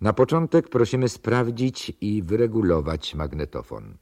Na 0.00 0.12
początek 0.12 0.68
prosimy 0.68 1.08
sprawdzić 1.08 1.92
i 2.00 2.22
wyregulować 2.22 3.14
magnetofon. 3.14 3.98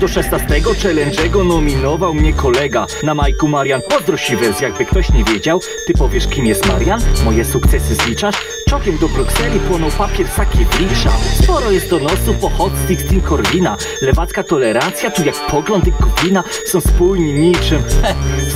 Do 0.00 0.08
16 0.08 0.60
challenge'ego 0.82 1.44
nominował 1.44 2.14
mnie 2.14 2.32
kolega. 2.32 2.86
Na 3.02 3.14
majku 3.14 3.48
Marian, 3.48 3.80
pozdro 3.88 4.16
Siwers 4.16 4.60
Jakby 4.60 4.84
ktoś 4.84 5.10
nie 5.10 5.24
wiedział, 5.24 5.60
ty 5.86 5.92
powiesz 5.94 6.26
kim 6.26 6.46
jest 6.46 6.66
Marian? 6.66 7.00
Moje 7.24 7.44
sukcesy 7.44 7.94
zliczasz? 7.94 8.34
Czokiem 8.68 8.98
do 8.98 9.08
Brukseli 9.08 9.60
płonął 9.60 9.90
papier 9.90 10.28
Sakiewicza 10.28 11.10
Sporo 11.42 11.70
jest 11.70 11.90
donosów 11.90 12.36
po 12.40 12.48
hot 12.48 12.72
sticks 12.84 13.04
Team 13.04 13.20
Corwina 13.20 13.76
Lewacka 14.02 14.42
tolerancja, 14.42 15.10
tu 15.10 15.24
jak 15.24 15.46
poglądy 15.46 15.92
Gowina 16.00 16.44
Są 16.66 16.80
spójni 16.80 17.32
niczym, 17.32 17.82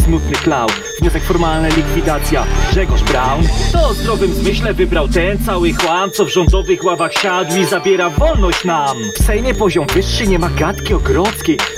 smutny 0.04 0.32
klau 0.32 0.68
Wniosek 1.00 1.22
formalny, 1.22 1.68
likwidacja. 1.68 2.46
Grzegorz 2.70 3.02
Braun. 3.02 3.42
To 3.72 3.88
o 3.88 3.94
zdrowym 3.94 4.34
zmyśle 4.34 4.74
wybrał 4.74 5.08
ten 5.08 5.38
cały 5.46 5.72
chłam 5.72 6.10
Co 6.10 6.24
w 6.24 6.28
rządowych 6.28 6.84
ławach 6.84 7.12
siadł 7.12 7.56
i 7.56 7.64
zabiera 7.64 8.10
wolność 8.10 8.64
nam. 8.64 8.96
W 9.18 9.22
Sejmie 9.24 9.54
poziom 9.54 9.86
wyższy, 9.86 10.26
nie 10.26 10.38
ma 10.38 10.50
gadki 10.50 10.94
o 10.94 10.98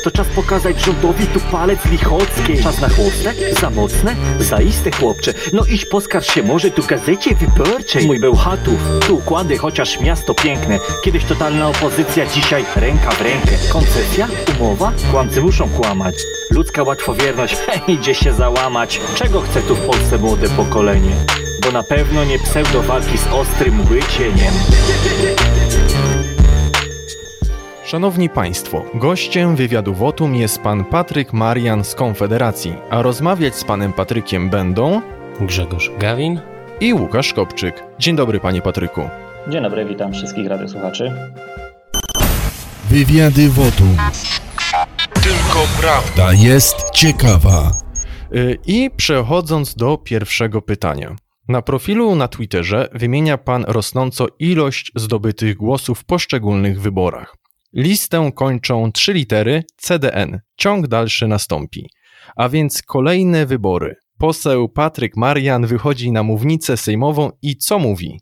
To 0.05 0.11
czas 0.11 0.27
pokazać 0.29 0.85
rządowi 0.85 1.27
tu 1.27 1.41
palec 1.41 1.85
lichockiej 1.85 2.63
Czas 2.63 2.81
na 2.81 2.89
chłopce? 2.89 3.35
Za 3.61 3.71
mocne? 3.71 4.17
Zaiste 4.41 4.91
chłopcze 4.91 5.35
No 5.53 5.65
iść 5.65 5.85
poskarż 5.85 6.27
się 6.27 6.43
może 6.43 6.71
tu 6.71 6.83
gazecie 6.83 7.35
wyborczej 7.35 8.07
Mój 8.07 8.21
był 8.21 8.37
chatów, 8.37 8.79
tu 9.07 9.17
układy, 9.17 9.59
chociaż 9.59 10.01
miasto 10.01 10.35
piękne 10.35 10.79
Kiedyś 11.05 11.25
totalna 11.25 11.69
opozycja, 11.69 12.27
dzisiaj 12.27 12.65
ręka 12.77 13.11
w 13.11 13.21
rękę 13.21 13.59
Koncesja? 13.73 14.29
Umowa? 14.61 14.93
Kłamcy 15.11 15.41
muszą 15.41 15.69
kłamać 15.69 16.15
Ludzka 16.51 16.83
łatwowierność, 16.83 17.57
idzie 17.89 18.15
się 18.15 18.33
załamać 18.33 19.01
Czego 19.15 19.41
chce 19.41 19.63
tu 19.63 19.77
w 19.77 19.81
Polsce 19.81 20.19
młode 20.19 20.49
pokolenie? 20.49 21.17
Bo 21.63 21.73
na 21.73 21.83
pewno 21.83 22.25
nie 22.25 22.39
pseudo 22.39 22.83
walki 22.83 23.19
z 23.19 23.33
ostrym 23.33 23.87
łycieniem 23.91 24.55
Szanowni 27.85 28.29
Państwo, 28.29 28.85
gościem 28.95 29.57
wywiadu 29.57 29.95
Wotum 29.95 30.35
jest 30.35 30.63
pan 30.63 30.85
Patryk 30.85 31.33
Marian 31.33 31.85
z 31.85 31.95
Konfederacji, 31.95 32.75
a 32.91 33.03
rozmawiać 33.03 33.55
z 33.55 33.65
panem 33.65 33.93
Patrykiem 33.93 34.51
będą 34.51 35.01
Grzegorz 35.41 35.91
Gawin. 35.99 36.41
i 36.81 36.95
Łukasz 36.95 37.33
Kopczyk. 37.33 37.85
Dzień 37.99 38.17
dobry 38.17 38.41
panie 38.41 38.63
Patryku. 38.63 39.01
Dzień 39.49 39.63
dobry, 39.63 39.85
witam 39.85 40.13
wszystkich 40.13 40.47
radiosłuchaczy. 40.47 41.13
Wywiady 42.91 43.49
Wotum. 43.49 43.97
Tylko 45.15 45.67
prawda 45.81 46.33
jest 46.33 46.91
ciekawa. 46.91 47.71
Y, 48.35 48.59
I 48.67 48.91
przechodząc 48.97 49.75
do 49.75 49.99
pierwszego 49.99 50.63
pytania. 50.63 51.17
Na 51.49 51.63
profilu 51.63 52.15
na 52.15 52.29
Twitterze 52.29 52.89
wymienia 52.93 53.39
pan 53.39 53.65
rosnąco 53.69 54.27
ilość 54.39 54.93
zdobytych 54.95 55.57
głosów 55.57 55.99
w 55.99 56.05
poszczególnych 56.05 56.81
wyborach. 56.81 57.44
Listę 57.75 58.31
kończą 58.35 58.93
trzy 58.93 59.13
litery 59.13 59.63
CDN. 59.77 60.41
Ciąg 60.57 60.87
dalszy 60.87 61.27
nastąpi. 61.29 61.91
A 62.37 62.49
więc 62.49 62.83
kolejne 62.83 63.47
wybory. 63.47 63.97
Poseł 64.19 64.69
Patryk 64.69 65.17
Marian 65.17 65.67
wychodzi 65.67 66.13
na 66.13 66.23
mównicę 66.23 66.77
sejmową 66.77 67.31
i 67.43 67.57
co 67.57 67.79
mówi? 67.79 68.21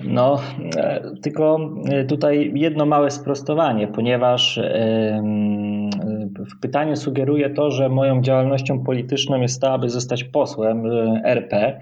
No, 0.00 0.40
e, 0.76 1.02
tylko 1.22 1.70
e, 1.88 2.04
tutaj 2.04 2.52
jedno 2.54 2.86
małe 2.86 3.10
sprostowanie, 3.10 3.88
ponieważ 3.88 4.58
em, 4.58 5.90
w 6.56 6.60
pytaniu 6.60 6.96
sugeruje 6.96 7.50
to, 7.50 7.70
że 7.70 7.88
moją 7.88 8.22
działalnością 8.22 8.84
polityczną 8.84 9.40
jest 9.40 9.60
to, 9.60 9.72
aby 9.72 9.90
zostać 9.90 10.24
posłem 10.24 10.86
e, 10.86 11.20
RP. 11.24 11.80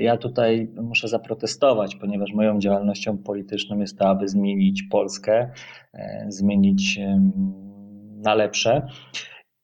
Ja 0.00 0.16
tutaj 0.16 0.68
muszę 0.82 1.08
zaprotestować, 1.08 1.96
ponieważ 1.96 2.32
moją 2.32 2.58
działalnością 2.58 3.18
polityczną 3.18 3.78
jest 3.78 3.98
to, 3.98 4.08
aby 4.08 4.28
zmienić 4.28 4.82
Polskę, 4.82 5.50
e, 5.94 6.26
zmienić 6.28 7.00
na 8.16 8.34
lepsze. 8.34 8.86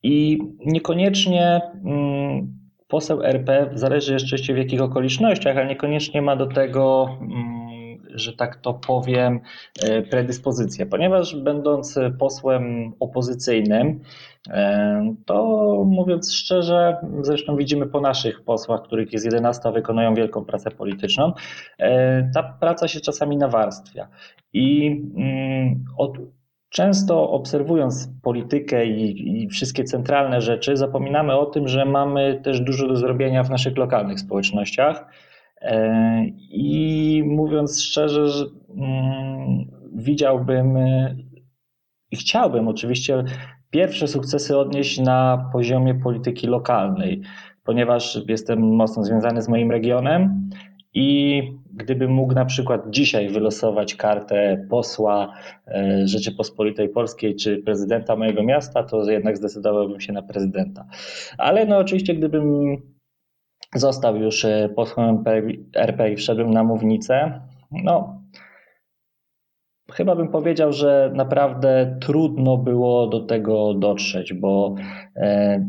I 0.02 0.38
niekoniecznie 0.66 1.60
mm, 1.84 2.58
poseł 2.88 3.22
RP, 3.22 3.70
zależy 3.74 4.12
jeszcze 4.12 4.54
w 4.54 4.58
jakich 4.58 4.82
okolicznościach, 4.82 5.56
ale 5.56 5.66
niekoniecznie 5.66 6.22
ma 6.22 6.36
do 6.36 6.46
tego, 6.46 7.08
mm, 7.20 7.55
że 8.16 8.32
tak 8.32 8.56
to 8.56 8.74
powiem, 8.74 9.40
e, 9.82 10.02
predyspozycję, 10.02 10.86
ponieważ 10.86 11.36
będąc 11.36 11.98
posłem 12.18 12.92
opozycyjnym, 13.00 14.00
e, 14.48 15.14
to 15.26 15.36
mówiąc 15.86 16.32
szczerze, 16.32 16.96
zresztą 17.20 17.56
widzimy 17.56 17.86
po 17.86 18.00
naszych 18.00 18.44
posłach, 18.44 18.82
których 18.82 19.12
jest 19.12 19.24
11, 19.24 19.72
wykonują 19.72 20.14
wielką 20.14 20.44
pracę 20.44 20.70
polityczną, 20.70 21.32
e, 21.78 22.30
ta 22.34 22.42
praca 22.42 22.88
się 22.88 23.00
czasami 23.00 23.36
nawarstwia. 23.36 24.08
I 24.52 24.86
mm, 25.16 25.84
od, 25.98 26.18
Często 26.76 27.30
obserwując 27.30 28.10
politykę 28.22 28.86
i, 28.86 29.42
i, 29.42 29.48
wszystkie 29.48 29.84
centralne 29.84 30.40
rzeczy, 30.40 30.76
zapominamy 30.76 31.38
o 31.38 31.46
tym, 31.46 31.68
że 31.68 31.84
mamy 31.84 32.40
też 32.44 32.60
dużo 32.60 32.88
do 32.88 32.96
zrobienia 32.96 33.42
w 33.42 33.50
naszych 33.50 33.76
lokalnych 33.76 34.20
społecznościach. 34.20 35.06
E, 35.60 36.24
I 36.50 37.22
mówiąc 37.26 37.82
szczerze, 37.82 38.28
że, 38.28 38.44
mm, 38.76 39.64
widziałbym 39.94 40.76
e, 40.76 41.16
i 42.10 42.16
chciałbym 42.16 42.68
oczywiście 42.68 43.24
pierwsze 43.70 44.08
sukcesy 44.08 44.58
odnieść 44.58 45.00
na 45.00 45.50
poziomie 45.52 45.94
polityki 45.94 46.46
lokalnej, 46.46 47.22
ponieważ 47.64 48.18
jestem 48.28 48.74
mocno 48.76 49.04
związany 49.04 49.42
z 49.42 49.48
moim 49.48 49.70
regionem 49.70 50.50
i 50.94 51.42
gdybym 51.72 52.10
mógł 52.10 52.34
na 52.34 52.44
przykład 52.44 52.90
dzisiaj 52.90 53.28
wylosować 53.28 53.94
kartę 53.94 54.66
posła 54.70 55.32
e, 55.66 56.06
Rzeczypospolitej 56.08 56.88
Polskiej 56.88 57.36
czy 57.36 57.58
prezydenta 57.58 58.16
mojego 58.16 58.42
miasta, 58.42 58.82
to 58.82 59.10
jednak 59.10 59.36
zdecydowałbym 59.36 60.00
się 60.00 60.12
na 60.12 60.22
prezydenta. 60.22 60.86
Ale 61.38 61.66
no 61.66 61.78
oczywiście 61.78 62.14
gdybym 62.14 62.76
został 63.78 64.16
już 64.16 64.44
e, 64.44 64.68
posłem 64.76 65.24
RP 65.74 66.12
i 66.12 66.16
wszedłem 66.16 66.50
na 66.50 66.64
mównicę, 66.64 67.40
no 67.70 68.20
chyba 69.92 70.16
bym 70.16 70.28
powiedział, 70.28 70.72
że 70.72 71.12
naprawdę 71.14 71.98
trudno 72.00 72.56
było 72.56 73.06
do 73.06 73.20
tego 73.20 73.74
dotrzeć, 73.74 74.34
bo 74.34 74.74
e, 75.16 75.66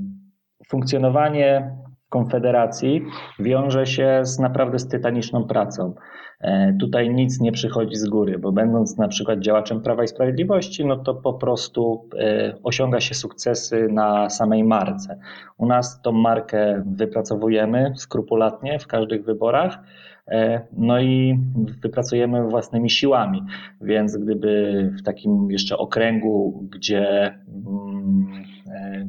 funkcjonowanie 0.67 1.77
Konfederacji 2.09 3.05
wiąże 3.39 3.85
się 3.85 4.19
z 4.23 4.39
naprawdę 4.39 4.79
z 4.79 4.87
tytaniczną 4.87 5.43
pracą. 5.43 5.93
E, 6.41 6.73
tutaj 6.79 7.09
nic 7.09 7.39
nie 7.39 7.51
przychodzi 7.51 7.95
z 7.95 8.09
góry, 8.09 8.39
bo 8.39 8.51
będąc 8.51 8.97
na 8.97 9.07
przykład 9.07 9.39
działaczem 9.39 9.81
Prawa 9.81 10.03
i 10.03 10.07
Sprawiedliwości, 10.07 10.85
no 10.85 10.95
to 10.95 11.15
po 11.15 11.33
prostu 11.33 12.09
e, 12.19 12.53
osiąga 12.63 12.99
się 12.99 13.15
sukcesy 13.15 13.87
na 13.91 14.29
samej 14.29 14.63
marce. 14.63 15.19
U 15.57 15.65
nas 15.65 16.01
tą 16.01 16.11
markę 16.11 16.83
wypracowujemy 16.85 17.93
skrupulatnie 17.95 18.79
w 18.79 18.87
każdych 18.87 19.25
wyborach. 19.25 19.79
E, 20.27 20.61
no 20.77 20.99
i 20.99 21.39
wypracujemy 21.81 22.49
własnymi 22.49 22.89
siłami, 22.89 23.43
więc 23.81 24.17
gdyby 24.17 24.91
w 24.99 25.03
takim 25.03 25.51
jeszcze 25.51 25.77
okręgu, 25.77 26.67
gdzie 26.71 27.33
mm, 27.65 28.07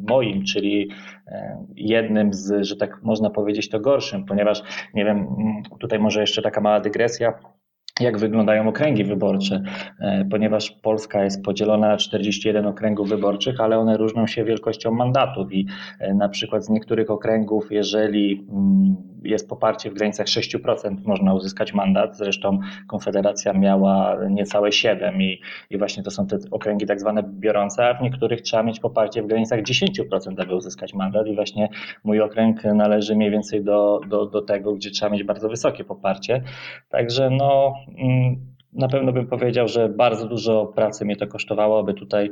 moim, 0.08 0.44
czyli 0.44 0.88
jednym 1.76 2.32
z, 2.32 2.66
że 2.66 2.76
tak 2.76 3.02
można 3.02 3.30
powiedzieć, 3.30 3.68
to 3.68 3.80
gorszym, 3.80 4.24
ponieważ 4.24 4.62
nie 4.94 5.04
wiem, 5.04 5.26
tutaj 5.80 5.98
może 5.98 6.20
jeszcze 6.20 6.42
taka 6.42 6.60
mała 6.60 6.80
dygresja 6.80 7.34
jak 8.00 8.18
wyglądają 8.18 8.68
okręgi 8.68 9.04
wyborcze, 9.04 9.62
e, 10.00 10.24
ponieważ 10.30 10.70
Polska 10.70 11.24
jest 11.24 11.44
podzielona 11.44 11.88
na 11.88 11.96
41 11.96 12.66
okręgów 12.66 13.08
wyborczych, 13.08 13.60
ale 13.60 13.78
one 13.78 13.96
różnią 13.96 14.26
się 14.26 14.44
wielkością 14.44 14.90
mandatów 14.90 15.52
i 15.52 15.66
e, 16.00 16.14
na 16.14 16.28
przykład 16.28 16.64
z 16.64 16.68
niektórych 16.68 17.10
okręgów, 17.10 17.72
jeżeli 17.72 18.46
mm, 18.50 18.96
jest 19.22 19.48
poparcie 19.48 19.90
w 19.90 19.94
granicach 19.94 20.26
6%, 20.26 20.96
można 21.04 21.34
uzyskać 21.34 21.74
mandat. 21.74 22.16
Zresztą 22.16 22.60
Konfederacja 22.86 23.52
miała 23.52 24.16
niecałe 24.30 24.72
7 24.72 25.22
i, 25.22 25.40
i 25.70 25.78
właśnie 25.78 26.02
to 26.02 26.10
są 26.10 26.26
te 26.26 26.38
okręgi 26.50 26.86
tak 26.86 27.00
zwane 27.00 27.22
biorące, 27.22 27.88
a 27.88 27.94
w 27.94 28.02
niektórych 28.02 28.42
trzeba 28.42 28.62
mieć 28.62 28.80
poparcie 28.80 29.22
w 29.22 29.26
granicach 29.26 29.60
10%, 29.62 30.42
aby 30.42 30.54
uzyskać 30.54 30.94
mandat 30.94 31.26
i 31.26 31.34
właśnie 31.34 31.68
mój 32.04 32.20
okręg 32.20 32.64
należy 32.64 33.16
mniej 33.16 33.30
więcej 33.30 33.64
do, 33.64 34.00
do, 34.08 34.26
do 34.26 34.42
tego, 34.42 34.74
gdzie 34.74 34.90
trzeba 34.90 35.12
mieć 35.12 35.24
bardzo 35.24 35.48
wysokie 35.48 35.84
poparcie. 35.84 36.42
Także 36.90 37.30
no 37.30 37.74
Mm, 37.98 38.36
na 38.72 38.88
pewno 38.88 39.12
bym 39.12 39.26
powiedział, 39.26 39.68
że 39.68 39.88
bardzo 39.88 40.28
dużo 40.28 40.66
pracy 40.66 41.04
mnie 41.04 41.16
to 41.16 41.26
kosztowało, 41.26 41.80
aby 41.80 41.94
tutaj, 41.94 42.30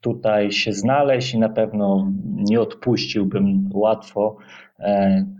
tutaj 0.00 0.52
się 0.52 0.72
znaleźć 0.72 1.34
i 1.34 1.38
na 1.38 1.48
pewno 1.48 2.12
nie 2.24 2.60
odpuściłbym 2.60 3.70
łatwo 3.74 4.36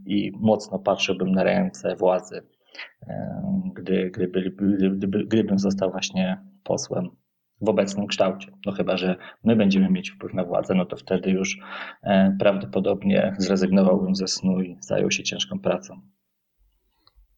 i 0.06 0.32
mocno 0.40 0.78
patrzyłbym 0.78 1.32
na 1.32 1.42
ręce 1.42 1.96
władzy, 1.96 2.42
gdy, 3.74 4.10
gdyby, 4.10 4.52
gdyby, 4.96 5.24
gdybym 5.24 5.58
został 5.58 5.90
właśnie 5.90 6.38
posłem 6.64 7.10
w 7.60 7.68
obecnym 7.68 8.06
kształcie. 8.06 8.52
No 8.66 8.72
chyba, 8.72 8.96
że 8.96 9.16
my 9.44 9.56
będziemy 9.56 9.90
mieć 9.90 10.10
wpływ 10.10 10.34
na 10.34 10.44
władzę, 10.44 10.74
no 10.74 10.86
to 10.86 10.96
wtedy 10.96 11.30
już 11.30 11.58
e, 12.02 12.36
prawdopodobnie 12.38 13.34
zrezygnowałbym 13.38 14.14
ze 14.14 14.28
snu 14.28 14.60
i 14.60 14.76
zajął 14.80 15.10
się 15.10 15.22
ciężką 15.22 15.58
pracą. 15.58 16.00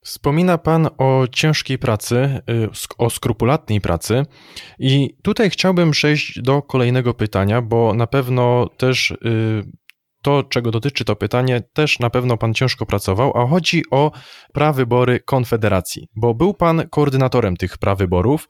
Wspomina 0.05 0.59
Pan 0.59 0.89
o 0.99 1.25
ciężkiej 1.33 1.79
pracy, 1.79 2.41
y, 2.51 2.69
o 2.99 3.11
skrupulatnej 3.11 3.81
pracy, 3.81 4.23
i 4.79 5.17
tutaj 5.23 5.51
chciałbym 5.51 5.91
przejść 5.91 6.41
do 6.43 6.63
kolejnego 6.63 7.15
pytania, 7.15 7.63
bo 7.63 7.95
na 7.95 8.07
pewno 8.07 8.69
też 8.77 9.11
y, 9.11 9.17
to, 10.25 10.43
czego 10.43 10.71
dotyczy 10.71 11.05
to 11.05 11.17
pytanie, 11.17 11.63
też 11.73 11.99
na 11.99 12.11
pewno 12.11 12.37
Pan 12.37 12.55
ciężko 12.55 12.87
pracował, 12.87 13.33
a 13.37 13.47
chodzi 13.47 13.83
o 13.91 14.13
prawybory 14.53 15.21
Konfederacji, 15.21 16.09
bo 16.17 16.35
był 16.35 16.55
Pan 16.55 16.89
koordynatorem 16.91 17.57
tych 17.57 17.79
prawyborów 17.79 18.49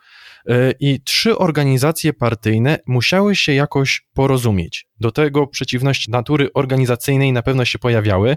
y, 0.51 0.75
i 0.81 1.01
trzy 1.01 1.39
organizacje 1.39 2.13
partyjne 2.13 2.79
musiały 2.87 3.37
się 3.37 3.53
jakoś 3.53 4.07
porozumieć. 4.15 4.87
Do 5.01 5.13
tego 5.13 5.47
przeciwności 5.47 6.11
natury 6.11 6.49
organizacyjnej 6.55 7.33
na 7.33 7.43
pewno 7.43 7.65
się 7.65 7.79
pojawiały 7.79 8.37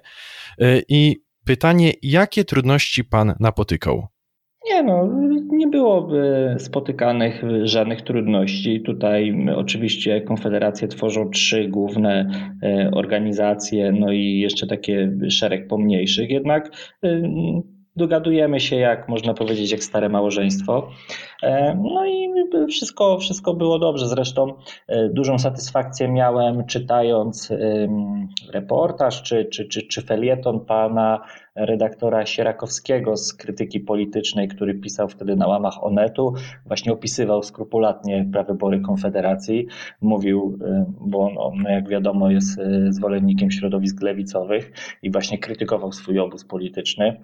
i 0.90 1.28
Pytanie, 1.48 1.94
jakie 2.02 2.46
trudności 2.46 3.04
pan 3.04 3.36
napotykał? 3.40 4.08
Nie, 4.70 4.84
no, 4.84 5.10
nie 5.50 5.68
było 5.68 6.10
spotykanych 6.58 7.44
żadnych 7.64 8.02
trudności. 8.02 8.82
Tutaj 8.82 9.48
oczywiście 9.56 10.22
konfederacje 10.22 10.88
tworzą 10.88 11.30
trzy 11.30 11.68
główne 11.68 12.30
e, 12.64 12.92
organizacje, 12.94 13.92
no 13.92 14.12
i 14.12 14.40
jeszcze 14.40 14.68
takie 14.68 15.12
szereg 15.30 15.68
pomniejszych, 15.68 16.30
jednak 16.30 16.72
e, 17.04 17.22
dogadujemy 17.98 18.60
się, 18.60 18.76
jak 18.76 19.10
można 19.10 19.34
powiedzieć, 19.34 19.72
jak 19.72 19.84
stare 19.84 20.10
małżeństwo. 20.10 20.90
E, 21.44 21.76
no 21.76 22.06
i 22.06 22.28
wszystko, 22.70 23.18
wszystko 23.18 23.54
było 23.54 23.80
dobrze. 23.80 24.08
Zresztą 24.08 24.54
e, 24.88 25.10
dużą 25.10 25.40
satysfakcję 25.40 26.08
miałem 26.08 26.66
czytając 26.66 27.52
reportaż 28.54 29.24
czy, 29.24 29.46
czy, 29.46 29.66
czy, 29.66 29.88
czy 29.88 30.02
felieton 30.02 30.66
pana 30.66 31.22
redaktora 31.56 32.26
Sierakowskiego 32.26 33.18
z 33.18 33.34
krytyki 33.34 33.80
politycznej, 33.80 34.48
który 34.48 34.74
pisał 34.74 35.10
wtedy 35.10 35.36
na 35.36 35.48
łamach 35.48 35.84
Onetu, 35.84 36.34
właśnie 36.66 36.94
opisywał 36.94 37.44
skrupulatnie 37.44 38.30
prawybory 38.34 38.82
Konfederacji. 38.82 39.68
Mówił, 40.02 40.60
e, 40.66 40.86
bo 41.00 41.30
no, 41.36 41.52
no 41.64 41.70
jak 41.70 41.90
wiadomo 41.90 42.32
jest 42.32 42.60
zwolennikiem 42.90 43.52
środowisk 43.52 44.02
lewicowych 44.02 44.72
i 45.02 45.12
właśnie 45.12 45.38
krytykował 45.38 45.92
swój 45.92 46.20
obóz 46.20 46.46
polityczny 46.46 47.24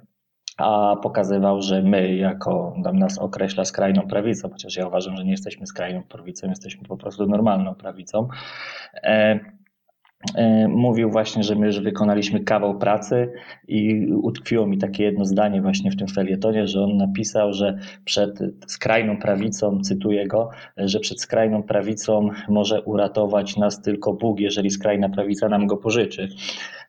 a 0.57 0.95
pokazywał, 0.95 1.61
że 1.61 1.81
my, 1.81 2.15
jako 2.15 2.75
tam 2.83 2.99
nas 2.99 3.19
określa 3.19 3.65
skrajną 3.65 4.01
prawicą, 4.01 4.49
chociaż 4.49 4.75
ja 4.75 4.87
uważam, 4.87 5.17
że 5.17 5.23
nie 5.23 5.31
jesteśmy 5.31 5.67
skrajną 5.67 6.03
prawicą, 6.03 6.49
jesteśmy 6.49 6.87
po 6.87 6.97
prostu 6.97 7.27
normalną 7.27 7.75
prawicą. 7.75 8.27
E, 8.95 9.39
e, 10.35 10.67
mówił 10.67 11.09
właśnie, 11.09 11.43
że 11.43 11.55
my 11.55 11.65
już 11.65 11.79
wykonaliśmy 11.79 12.39
kawał 12.39 12.77
pracy 12.77 13.33
i 13.67 14.07
utkwiło 14.21 14.67
mi 14.67 14.77
takie 14.77 15.03
jedno 15.03 15.25
zdanie 15.25 15.61
właśnie 15.61 15.91
w 15.91 15.97
tym 15.97 16.07
felietonie, 16.07 16.67
że 16.67 16.81
on 16.83 16.97
napisał, 16.97 17.53
że 17.53 17.77
przed 18.05 18.39
skrajną 18.67 19.17
prawicą, 19.17 19.81
cytuję 19.81 20.27
go, 20.27 20.49
że 20.77 20.99
przed 20.99 21.21
skrajną 21.21 21.63
prawicą 21.63 22.29
może 22.49 22.81
uratować 22.81 23.57
nas 23.57 23.81
tylko 23.81 24.13
Bóg, 24.13 24.39
jeżeli 24.39 24.71
skrajna 24.71 25.09
prawica 25.09 25.49
nam 25.49 25.67
go 25.67 25.77
pożyczy. 25.77 26.29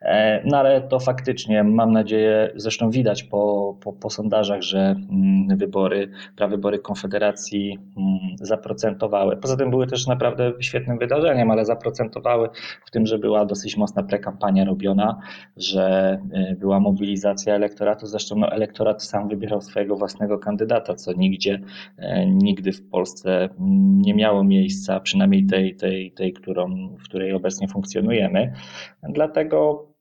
E, 0.05 0.43
no 0.45 0.59
ale 0.59 0.81
to 0.81 1.01
faktycznie 1.01 1.65
mam 1.65 1.93
nadzieję, 1.93 2.53
zresztą 2.57 2.91
widać 2.91 3.23
po, 3.23 3.77
po, 3.81 3.93
po 3.93 4.11
sondażach, 4.11 4.63
że 4.63 4.79
mm, 4.81 5.59
wybory, 5.59 6.11
prawybory 6.37 6.79
Konfederacji 6.79 7.79
mm, 7.97 8.19
zaprocentowały. 8.41 9.37
Poza 9.37 9.57
tym 9.57 9.71
były 9.71 9.87
też 9.87 10.07
naprawdę 10.07 10.53
świetnym 10.61 10.99
wydarzeniem, 10.99 11.51
ale 11.51 11.65
zaprocentowały 11.65 12.49
w 12.87 12.91
tym, 12.91 13.07
że 13.07 13.19
była 13.19 13.45
dosyć 13.45 13.77
mocna 13.77 14.03
prekampania 14.03 14.65
robiona, 14.65 15.21
że 15.57 16.19
e, 16.33 16.55
była 16.55 16.81
mobilizacja 16.81 17.55
elektoratu. 17.55 18.07
Zresztą 18.07 18.37
no, 18.37 18.53
elektorat 18.53 19.05
sam 19.05 19.29
wybierał 19.29 19.61
swojego 19.61 19.97
własnego 19.97 20.39
kandydata, 20.39 20.95
co 20.95 21.13
nigdzie, 21.13 21.61
e, 21.99 22.27
nigdy 22.27 22.73
w 22.73 22.89
Polsce 22.89 23.45
mm, 23.45 24.01
nie 24.01 24.15
miało 24.15 24.45
miejsca, 24.45 25.01
przynajmniej 25.01 25.47
tej, 25.47 25.77
tej, 25.77 26.13
tej 26.13 26.33
którą, 26.33 26.89
w 26.99 27.05
której 27.05 27.33
obecnie 27.33 27.69
funkcjonujemy. 27.69 28.53
Dlatego 29.03 29.94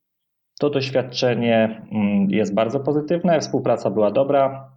to 0.63 0.69
doświadczenie 0.69 1.81
mm, 1.91 2.29
jest 2.29 2.53
bardzo 2.53 2.79
pozytywne, 2.79 3.39
współpraca 3.39 3.89
była 3.89 4.11
dobra 4.11 4.71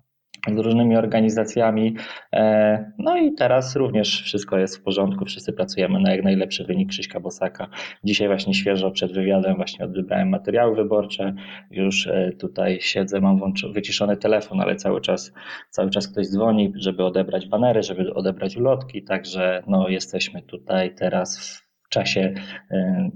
z 0.55 0.59
różnymi 0.59 0.97
organizacjami. 0.97 1.97
E, 2.33 2.93
no 2.99 3.17
i 3.17 3.35
teraz 3.35 3.77
również 3.77 4.23
wszystko 4.23 4.59
jest 4.59 4.77
w 4.77 4.83
porządku, 4.83 5.25
wszyscy 5.25 5.53
pracujemy 5.53 6.01
na 6.01 6.13
jak 6.13 6.25
najlepszy 6.25 6.65
wynik 6.65 6.89
Krzyśka 6.89 7.21
Bosaka. 7.21 7.69
Dzisiaj 8.05 8.29
właśnie 8.29 8.55
świeżo 8.55 8.91
przed 8.91 9.13
wywiadem 9.13 9.57
właśnie 9.57 9.85
odbyłem 9.85 10.29
materiały 10.29 10.77
wyborcze, 10.77 11.35
już 11.71 12.07
e, 12.07 12.33
tutaj 12.41 12.79
siedzę, 12.81 13.21
mam 13.21 13.41
wyciszony 13.73 14.17
telefon, 14.17 14.61
ale 14.61 14.77
cały 14.77 15.01
czas, 15.01 15.33
cały 15.71 15.91
czas 15.91 16.09
ktoś 16.09 16.27
dzwoni, 16.27 16.73
żeby 16.77 17.05
odebrać 17.05 17.47
banery, 17.47 17.83
żeby 17.83 18.15
odebrać 18.15 18.57
ulotki, 18.57 19.03
także 19.05 19.63
no 19.67 19.89
jesteśmy 19.89 20.43
tutaj 20.43 20.95
teraz 20.95 21.39
w 21.85 21.89
czasie 21.89 22.35
e, 22.71 23.11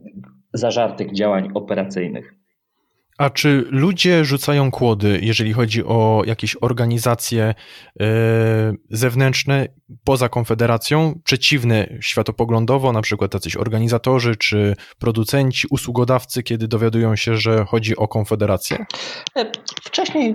zażartych 0.53 1.15
działań 1.15 1.49
operacyjnych. 1.55 2.40
A 3.21 3.31
czy 3.31 3.65
ludzie 3.71 4.25
rzucają 4.25 4.71
kłody, 4.71 5.21
jeżeli 5.23 5.53
chodzi 5.53 5.85
o 5.85 6.23
jakieś 6.27 6.57
organizacje 6.61 7.55
yy, 8.01 8.07
zewnętrzne 8.91 9.67
poza 10.05 10.29
Konfederacją, 10.29 11.21
przeciwne 11.25 11.89
światopoglądowo, 12.01 12.93
na 12.93 13.03
przykład 13.03 13.31
tacyś 13.31 13.57
organizatorzy 13.57 14.37
czy 14.37 14.77
producenci, 14.99 15.67
usługodawcy, 15.71 16.43
kiedy 16.43 16.69
dowiadują 16.69 17.17
się, 17.17 17.37
że 17.37 17.65
chodzi 17.65 17.97
o 17.97 18.09
Konfederację? 18.09 18.87
E, 19.37 19.53
wcześniej, 19.85 20.35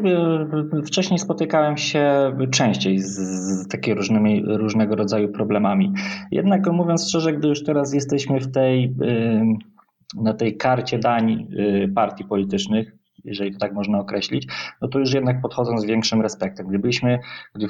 e, 0.76 0.82
wcześniej 0.86 1.20
spotykałem 1.20 1.78
się 1.78 2.34
częściej 2.52 3.00
z, 3.00 3.06
z 3.06 3.68
takimi 3.68 3.96
różnymi, 3.98 4.44
różnego 4.46 4.96
rodzaju 4.96 5.30
problemami. 5.32 5.94
Jednak 6.32 6.68
mówiąc 6.72 7.10
szczerze, 7.10 7.34
gdy 7.34 7.48
już 7.48 7.64
teraz 7.64 7.94
jesteśmy 7.94 8.40
w 8.40 8.52
tej. 8.52 8.82
Yy 8.82 9.75
na 10.16 10.34
tej 10.34 10.58
karcie 10.58 11.00
dań 11.00 11.48
y, 11.60 11.92
partii 11.96 12.24
politycznych, 12.26 12.96
jeżeli 13.26 13.52
to 13.52 13.60
tak 13.60 13.74
można 13.74 14.00
określić, 14.00 14.48
no 14.82 14.88
to 14.88 15.00
już 15.00 15.14
jednak 15.14 15.42
podchodzą 15.42 15.78
z 15.78 15.86
większym 15.86 16.22
respektem. 16.22 16.68
Gdybyśmy, 16.68 17.20
gdy 17.56 17.68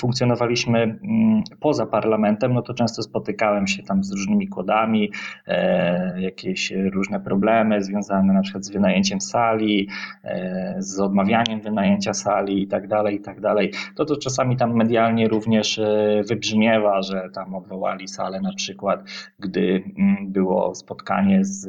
funkcjonowaliśmy 0.00 0.82
mm, 0.82 1.42
poza 1.60 1.86
parlamentem, 1.86 2.54
no 2.54 2.62
to 2.62 2.74
często 2.74 3.02
spotykałem 3.02 3.66
się 3.66 3.82
tam 3.82 4.04
z 4.04 4.12
różnymi 4.12 4.48
kodami, 4.48 5.10
e, 5.46 6.20
jakieś 6.20 6.70
różne 6.70 7.20
problemy 7.20 7.82
związane 7.82 8.32
na 8.32 8.42
przykład 8.42 8.64
z 8.64 8.70
wynajęciem 8.70 9.20
sali, 9.20 9.88
e, 10.24 10.74
z 10.78 11.00
odmawianiem 11.00 11.60
wynajęcia 11.60 12.14
sali 12.14 12.62
i 12.62 12.68
tak 12.68 12.88
dalej, 12.88 13.16
i 13.16 13.20
tak 13.20 13.40
dalej. 13.40 13.72
To 13.94 14.04
to 14.04 14.16
czasami 14.16 14.56
tam 14.56 14.76
medialnie 14.76 15.28
również 15.28 15.78
e, 15.78 16.22
wybrzmiewa, 16.28 17.02
że 17.02 17.28
tam 17.34 17.54
odwołali 17.54 18.08
salę 18.08 18.40
na 18.40 18.52
przykład, 18.52 19.04
gdy 19.38 19.84
mm, 19.98 20.32
było 20.32 20.74
spotkanie 20.74 21.44
z 21.44 21.68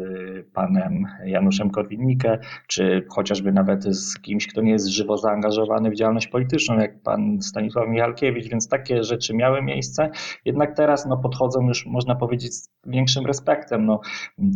panem 0.53 1.05
Januszem 1.25 1.71
Korwin-Mikke, 1.71 2.37
czy 2.67 2.78
czy 2.79 3.05
chociażby 3.09 3.51
nawet 3.51 3.83
z 3.83 4.19
kimś, 4.19 4.47
kto 4.47 4.61
nie 4.61 4.71
jest 4.71 4.87
żywo 4.87 5.17
zaangażowany 5.17 5.89
w 5.89 5.95
działalność 5.95 6.27
polityczną, 6.27 6.77
jak 6.77 7.01
pan 7.01 7.41
Stanisław 7.41 7.89
Michalkiewicz, 7.89 8.49
więc 8.49 8.67
takie 8.67 9.03
rzeczy 9.03 9.35
miały 9.35 9.61
miejsce. 9.61 10.09
Jednak 10.45 10.75
teraz 10.75 11.05
no, 11.05 11.17
podchodzą 11.17 11.67
już, 11.67 11.85
można 11.85 12.15
powiedzieć, 12.15 12.53
z 12.53 12.69
większym 12.85 13.25
respektem. 13.25 13.85
No, 13.85 14.01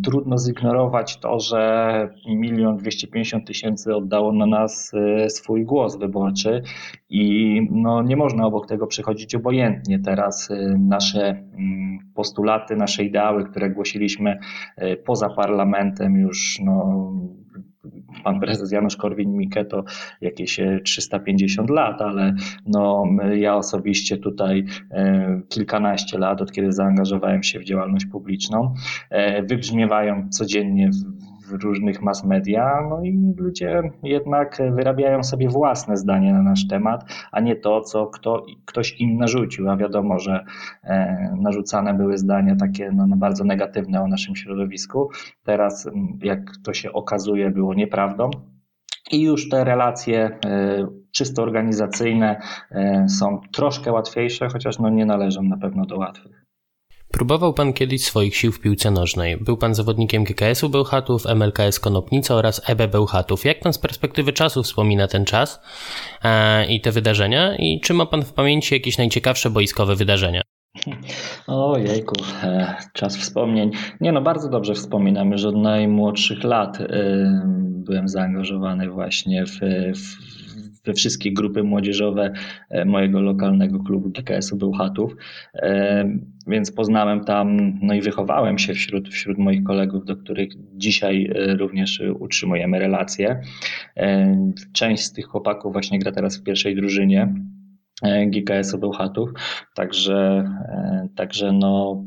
trudno 0.03 0.38
zignorować 0.38 1.20
to, 1.20 1.39
że 1.39 2.10
milion 2.27 2.77
dwieście 2.77 3.08
pięćdziesiąt 3.08 3.48
tysięcy 3.48 3.96
oddało 3.96 4.34
na 4.34 4.46
nas 4.46 4.92
e, 4.94 5.30
swój 5.30 5.65
głos 5.65 5.98
wyborczy 5.98 6.62
i 7.10 7.60
no, 7.72 8.01
nie 8.01 8.18
można 8.18 8.46
obok 8.46 8.68
tego 8.68 8.88
przychodzić 8.88 9.36
obojętnie. 9.36 10.00
Teraz 10.00 10.51
e, 10.51 10.77
nasze 10.80 11.30
mm, 11.30 12.00
postulaty, 12.15 12.75
nasze 12.75 13.03
ideały, 13.03 13.44
które 13.46 13.70
głosiliśmy 13.70 14.39
e, 14.77 14.98
poza 14.98 15.30
parlamentem 15.30 16.18
już 16.18 16.60
no, 16.63 17.12
pan 18.24 18.39
prezes 18.39 18.72
Janusz 18.72 18.98
Korwin-Mikke 18.98 19.65
to 19.65 19.84
jakieś 20.22 20.60
350 20.84 21.70
e, 21.70 21.74
lat, 21.74 22.01
ale 22.01 22.36
no, 22.65 23.05
ja 23.36 23.55
osobiście 23.55 24.17
tutaj 24.17 24.65
e, 24.91 25.41
kilkanaście 25.50 26.17
lat, 26.17 26.41
od 26.41 26.51
kiedy 26.51 26.72
zaangażowałem 26.72 27.43
się 27.43 27.60
w 27.60 27.63
działalność 27.63 28.05
publiczną, 28.05 28.74
e, 29.10 29.43
wybrzmiewają 29.43 30.29
codziennie 30.29 30.89
w 30.89 31.32
w 31.57 31.63
różnych 31.63 32.01
mass 32.01 32.24
media, 32.24 32.88
no 32.89 33.03
i 33.03 33.33
ludzie 33.38 33.81
jednak 34.03 34.62
wyrabiają 34.75 35.24
sobie 35.24 35.50
własne 35.50 35.98
zdanie 35.98 36.33
na 36.33 36.41
nasz 36.41 36.67
temat, 36.67 37.05
a 37.31 37.39
nie 37.39 37.55
to, 37.55 37.81
co 37.81 38.07
kto, 38.07 38.45
ktoś 38.65 39.01
im 39.01 39.17
narzucił. 39.17 39.69
A 39.69 39.77
wiadomo, 39.77 40.19
że 40.19 40.45
e, 40.83 41.36
narzucane 41.41 41.93
były 41.93 42.17
zdania 42.17 42.55
takie 42.55 42.91
no, 42.91 43.07
no 43.07 43.15
bardzo 43.15 43.43
negatywne 43.43 44.01
o 44.01 44.07
naszym 44.07 44.36
środowisku. 44.36 45.10
Teraz, 45.43 45.89
jak 46.22 46.39
to 46.63 46.74
się 46.74 46.91
okazuje, 46.91 47.51
było 47.51 47.74
nieprawdą. 47.74 48.29
i 49.12 49.22
już 49.22 49.50
te 49.50 49.63
relacje 49.63 50.39
czysto 51.12 51.43
organizacyjne 51.43 52.41
są 53.07 53.41
troszkę 53.51 53.91
łatwiejsze, 53.91 54.48
chociaż 54.48 54.79
no 54.79 54.89
nie 54.89 55.05
należą 55.05 55.43
na 55.43 55.57
pewno 55.57 55.86
do 55.86 55.98
łatwych. 55.98 56.42
Próbował 57.17 57.53
pan 57.53 57.74
kiedyś 57.74 58.03
swoich 58.03 58.36
sił 58.36 58.51
w 58.51 58.60
piłce 58.60 58.91
nożnej. 58.91 59.38
Był 59.38 59.58
pan 59.58 59.75
zawodnikiem 59.75 60.24
GKS-u 60.24 60.70
Bełchatów, 60.70 61.25
MLKS 61.25 61.79
Konopnica 61.79 62.36
oraz 62.36 62.70
EB 62.70 62.91
Bełchatów. 62.91 63.46
Jak 63.46 63.60
pan 63.60 63.74
z 63.74 63.77
perspektywy 63.77 64.34
czasu 64.34 64.63
wspomina 64.63 65.08
ten 65.08 65.25
czas 65.25 65.62
e, 66.24 66.65
i 66.65 66.82
te 66.82 66.91
wydarzenia? 66.91 67.55
I 67.55 67.79
czy 67.79 67.93
ma 67.93 68.05
pan 68.05 68.24
w 68.24 68.34
pamięci 68.34 68.74
jakieś 68.74 68.98
najciekawsze 68.98 69.50
boiskowe 69.50 69.96
wydarzenia? 69.96 70.41
O 71.48 71.77
jejku, 71.77 72.15
e, 72.43 72.75
czas 72.93 73.17
wspomnień. 73.17 73.72
Nie 74.01 74.12
no, 74.12 74.22
bardzo 74.22 74.50
dobrze 74.50 74.74
wspominam. 74.74 75.32
Już 75.32 75.46
od 75.46 75.55
najmłodszych 75.55 76.43
lat 76.43 76.82
e, 76.82 76.88
byłem 77.86 78.08
zaangażowany 78.08 78.89
właśnie 78.89 79.46
w, 79.46 79.60
w 80.00 80.34
we 80.85 80.93
wszystkie 80.93 81.33
grupy 81.33 81.63
młodzieżowe 81.63 82.33
e, 82.69 82.85
mojego 82.85 83.21
lokalnego 83.21 83.79
klubu 83.79 84.09
GKS-u 84.09 84.57
Bełchatów, 84.57 85.15
e, 85.55 86.09
więc 86.47 86.71
poznałem 86.71 87.23
tam, 87.23 87.79
no 87.81 87.93
i 87.93 88.01
wychowałem 88.01 88.59
się 88.59 88.73
wśród, 88.73 89.09
wśród 89.09 89.37
moich 89.37 89.63
kolegów, 89.63 90.05
do 90.05 90.15
których 90.15 90.49
dzisiaj 90.73 91.31
e, 91.35 91.55
również 91.55 92.01
utrzymujemy 92.19 92.79
relacje. 92.79 93.41
Część 94.73 95.03
z 95.03 95.13
tych 95.13 95.25
chłopaków 95.25 95.73
właśnie 95.73 95.99
gra 95.99 96.11
teraz 96.11 96.37
w 96.37 96.43
pierwszej 96.43 96.75
drużynie. 96.75 97.33
GKS-u 98.27 98.77
Bełchatów, 98.77 99.29
także, 99.75 100.49
także 101.15 101.51
no, 101.51 102.03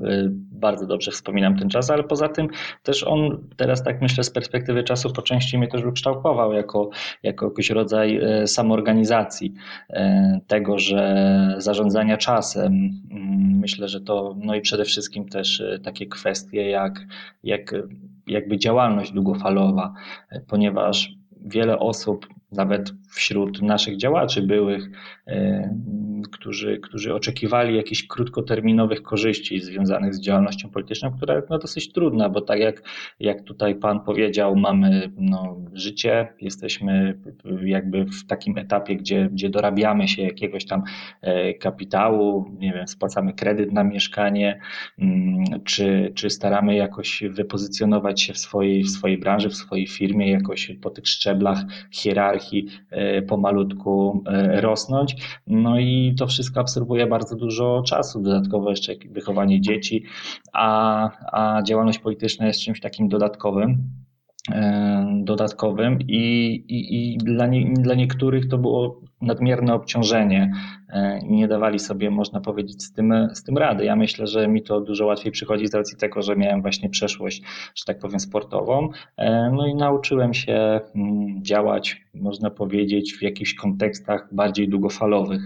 bardzo 0.56 0.86
dobrze 0.86 1.10
wspominam 1.10 1.58
ten 1.58 1.68
czas, 1.68 1.90
ale 1.90 2.04
poza 2.04 2.28
tym 2.28 2.48
też 2.82 3.04
on 3.04 3.48
teraz 3.56 3.82
tak 3.82 4.02
myślę 4.02 4.24
z 4.24 4.30
perspektywy 4.30 4.84
czasu 4.84 5.12
po 5.12 5.22
części 5.22 5.58
mnie 5.58 5.68
też 5.68 5.84
ukształtował 5.84 6.52
jako, 6.52 6.90
jako 7.22 7.46
jakiś 7.46 7.70
rodzaj 7.70 8.16
e, 8.16 8.46
samoorganizacji 8.46 9.54
e, 9.90 10.40
tego, 10.46 10.78
że 10.78 11.54
zarządzania 11.58 12.16
czasem. 12.16 12.72
Mm, 13.10 13.58
myślę, 13.58 13.88
że 13.88 14.00
to 14.00 14.34
no 14.38 14.54
i 14.54 14.60
przede 14.60 14.84
wszystkim 14.84 15.28
też 15.28 15.60
e, 15.60 15.78
takie 15.78 16.06
kwestie 16.06 16.70
jak, 16.70 17.06
jak 17.44 17.74
jakby 18.26 18.58
działalność 18.58 19.12
długofalowa, 19.12 19.92
ponieważ 20.48 21.12
wiele 21.40 21.78
osób 21.78 22.26
nawet 22.52 22.92
wśród 23.10 23.62
naszych 23.62 23.96
działaczy 23.96 24.42
byłych, 24.42 24.90
którzy, 26.28 26.78
którzy 26.78 27.14
oczekiwali 27.14 27.76
jakichś 27.76 28.06
krótkoterminowych 28.06 29.02
korzyści 29.02 29.60
związanych 29.60 30.14
z 30.14 30.20
działalnością 30.20 30.70
polityczną, 30.70 31.12
która 31.16 31.34
jest 31.34 31.50
no, 31.50 31.58
dosyć 31.58 31.92
trudna, 31.92 32.28
bo 32.28 32.40
tak 32.40 32.60
jak, 32.60 32.82
jak 33.20 33.42
tutaj 33.42 33.74
Pan 33.74 34.00
powiedział, 34.00 34.56
mamy 34.56 35.12
no, 35.16 35.56
życie, 35.72 36.28
jesteśmy 36.40 37.18
jakby 37.64 38.04
w 38.04 38.26
takim 38.26 38.58
etapie, 38.58 38.96
gdzie, 38.96 39.28
gdzie 39.32 39.50
dorabiamy 39.50 40.08
się 40.08 40.22
jakiegoś 40.22 40.66
tam 40.66 40.82
e, 41.20 41.54
kapitału, 41.54 42.50
nie 42.58 42.72
wiem, 42.72 42.88
spłacamy 42.88 43.32
kredyt 43.32 43.72
na 43.72 43.84
mieszkanie, 43.84 44.60
mm, 44.98 45.44
czy, 45.64 46.12
czy 46.14 46.30
staramy 46.30 46.74
jakoś 46.74 47.22
wypozycjonować 47.30 48.22
się 48.22 48.32
w 48.32 48.38
swojej, 48.38 48.82
w 48.82 48.90
swojej 48.90 49.18
branży, 49.18 49.48
w 49.48 49.54
swojej 49.54 49.86
firmie, 49.86 50.30
jakoś 50.30 50.72
po 50.82 50.90
tych 50.90 51.08
szczeblach 51.08 51.58
hierarchii 51.90 52.66
e, 52.90 53.22
pomalutku 53.22 54.24
e, 54.26 54.60
rosnąć. 54.60 55.16
No 55.46 55.78
i 55.78 56.14
to 56.16 56.26
wszystko 56.26 56.60
absorbuje 56.60 57.06
bardzo 57.06 57.36
dużo 57.36 57.82
czasu, 57.86 58.22
dodatkowo 58.22 58.70
jeszcze 58.70 58.92
wychowanie 59.10 59.60
dzieci, 59.60 60.04
a, 60.52 61.10
a 61.32 61.62
działalność 61.62 61.98
polityczna 61.98 62.46
jest 62.46 62.60
czymś 62.60 62.80
takim 62.80 63.08
dodatkowym 63.08 63.90
dodatkowym 65.24 65.98
i, 66.00 66.54
i, 66.68 67.14
i 67.14 67.18
dla, 67.18 67.46
nie, 67.46 67.72
dla 67.72 67.94
niektórych 67.94 68.48
to 68.48 68.58
było 68.58 69.00
nadmierne 69.20 69.74
obciążenie 69.74 70.52
e, 70.88 71.18
i 71.18 71.32
nie 71.32 71.48
dawali 71.48 71.78
sobie, 71.78 72.10
można 72.10 72.40
powiedzieć, 72.40 72.82
z 72.82 72.92
tym, 72.92 73.28
z 73.32 73.42
tym 73.42 73.58
rady. 73.58 73.84
Ja 73.84 73.96
myślę, 73.96 74.26
że 74.26 74.48
mi 74.48 74.62
to 74.62 74.80
dużo 74.80 75.06
łatwiej 75.06 75.32
przychodzi 75.32 75.66
z 75.66 75.74
racji 75.74 75.96
tego, 75.96 76.22
że 76.22 76.36
miałem 76.36 76.62
właśnie 76.62 76.90
przeszłość, 76.90 77.42
że 77.74 77.84
tak 77.86 77.98
powiem, 77.98 78.20
sportową. 78.20 78.88
E, 79.16 79.50
no 79.50 79.66
i 79.66 79.74
nauczyłem 79.74 80.34
się 80.34 80.80
mm, 80.94 81.44
działać, 81.44 82.02
można 82.14 82.50
powiedzieć, 82.50 83.14
w 83.14 83.22
jakichś 83.22 83.54
kontekstach 83.54 84.28
bardziej 84.32 84.68
długofalowych, 84.68 85.42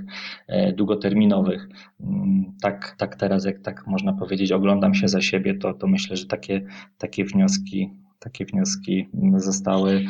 e, 0.49 0.73
długoterminowych. 0.73 1.69
Mm, 2.01 2.53
tak, 2.63 2.95
tak 2.99 3.17
teraz, 3.17 3.45
jak 3.45 3.59
tak 3.59 3.87
można 3.87 4.13
powiedzieć, 4.13 4.53
oglądam 4.53 4.95
się 4.95 5.09
za 5.09 5.21
siebie, 5.21 5.55
to, 5.55 5.75
to 5.75 5.87
myślę, 5.87 6.17
że 6.17 6.27
takie, 6.27 6.63
takie 6.99 7.25
wnioski 7.25 7.91
takie 8.21 8.45
wnioski 8.45 9.09
zostały, 9.37 10.05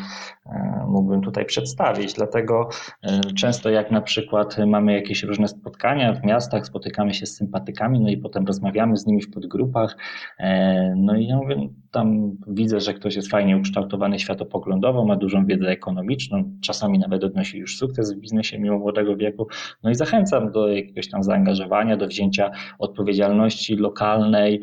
e, 0.46 0.84
mógłbym 0.88 1.20
tutaj 1.20 1.44
przedstawić. 1.44 2.12
Dlatego 2.12 2.68
e, 3.02 3.20
często 3.34 3.70
jak 3.70 3.90
na 3.90 4.00
przykład 4.00 4.56
mamy 4.66 4.92
jakieś 4.92 5.22
różne 5.22 5.48
spotkania 5.48 6.12
w 6.12 6.24
miastach, 6.24 6.66
spotykamy 6.66 7.14
się 7.14 7.26
z 7.26 7.36
sympatykami, 7.36 8.00
no 8.00 8.08
i 8.08 8.16
potem 8.16 8.46
rozmawiamy 8.46 8.96
z 8.96 9.06
nimi 9.06 9.22
w 9.22 9.30
podgrupach, 9.30 9.96
e, 10.38 10.94
no 10.96 11.16
i 11.16 11.26
ja 11.26 11.36
mówię, 11.36 11.68
tam 11.90 12.36
widzę, 12.46 12.80
że 12.80 12.94
ktoś 12.94 13.16
jest 13.16 13.30
fajnie 13.30 13.56
ukształtowany 13.56 14.18
światopoglądowo, 14.18 15.04
ma 15.04 15.16
dużą 15.16 15.46
wiedzę 15.46 15.68
ekonomiczną, 15.68 16.44
czasami 16.62 16.98
nawet 16.98 17.24
odnosi 17.24 17.58
już 17.58 17.78
sukces 17.78 18.12
w 18.14 18.20
biznesie 18.20 18.58
mimo 18.58 18.78
młodego 18.78 19.16
wieku, 19.16 19.48
no 19.82 19.90
i 19.90 19.94
zachęcam 19.94 20.52
do 20.52 20.68
jakiegoś 20.68 21.08
tam 21.08 21.22
zaangażowania, 21.22 21.96
do 21.96 22.06
wzięcia 22.06 22.50
odpowiedzialności 22.78 23.76
lokalnej 23.76 24.62